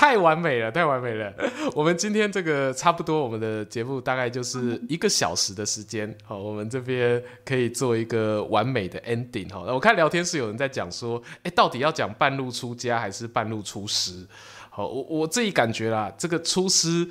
[0.03, 1.33] 太完美了，太完美了！
[1.77, 6.13] 我们今天这个差不多，我们的节目大概就是一个小时的时间。
[6.25, 9.49] 好，我们这边可以做一个完美的 ending。
[9.53, 14.27] 好，我看聊天室有人在讲说，哎，到底要讲半路出家还是半路出师？
[14.71, 17.09] 好，我我自己感觉啦，这个出师。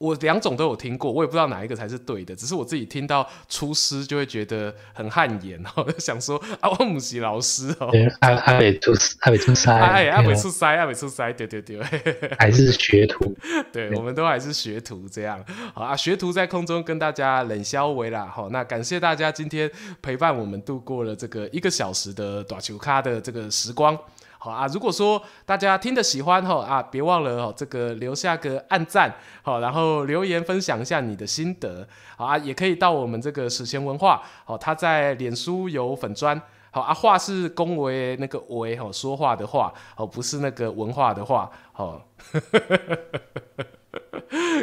[0.00, 2.34] 我两种都有听过，我也不知道哪一个才是对的。
[2.34, 7.90] 只是我自己听到出师就会觉得很汗颜，然后就想说啊，我不是老师哦，
[8.20, 11.78] 阿阿美出阿美出塞，哎，阿美出塞，阿美出塞，对对对，
[12.38, 13.36] 还是学徒，
[13.70, 15.44] 对，我们都还是学徒这样。
[15.74, 18.24] 好啊，学徒在空中跟大家冷笑话啦。
[18.26, 19.70] 好，那感谢大家今天
[20.00, 23.94] 陪伴我们度过了这个一个小时的短球咖的这个时光。
[24.42, 31.86] 好啊，如果说大家听得喜欢哈啊，别忘了哦，这个留下个按赞好，然后留言分享一下你的心得
[32.16, 42.00] 好啊，也可以到我们这个史前文化好，他在脸书有粉砖好啊，话是恭维那个维哦，说话的话哦，不是那个文化的话哦。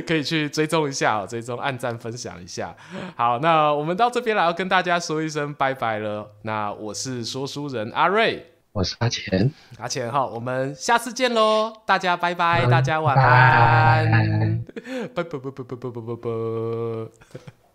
[0.07, 2.73] 可以去追踪一下哦，追踪按赞分享一下。
[3.15, 6.32] 好，那我们到这边来要跟大家说一声拜拜了。
[6.43, 14.63] 那我是说书人阿瑞，我是阿钱，阿钱哈，我们下次见喽，大家拜拜，嗯、大家晚安，
[15.15, 15.24] 拜拜。
[15.24, 17.57] 拜拜拜拜拜拜拜。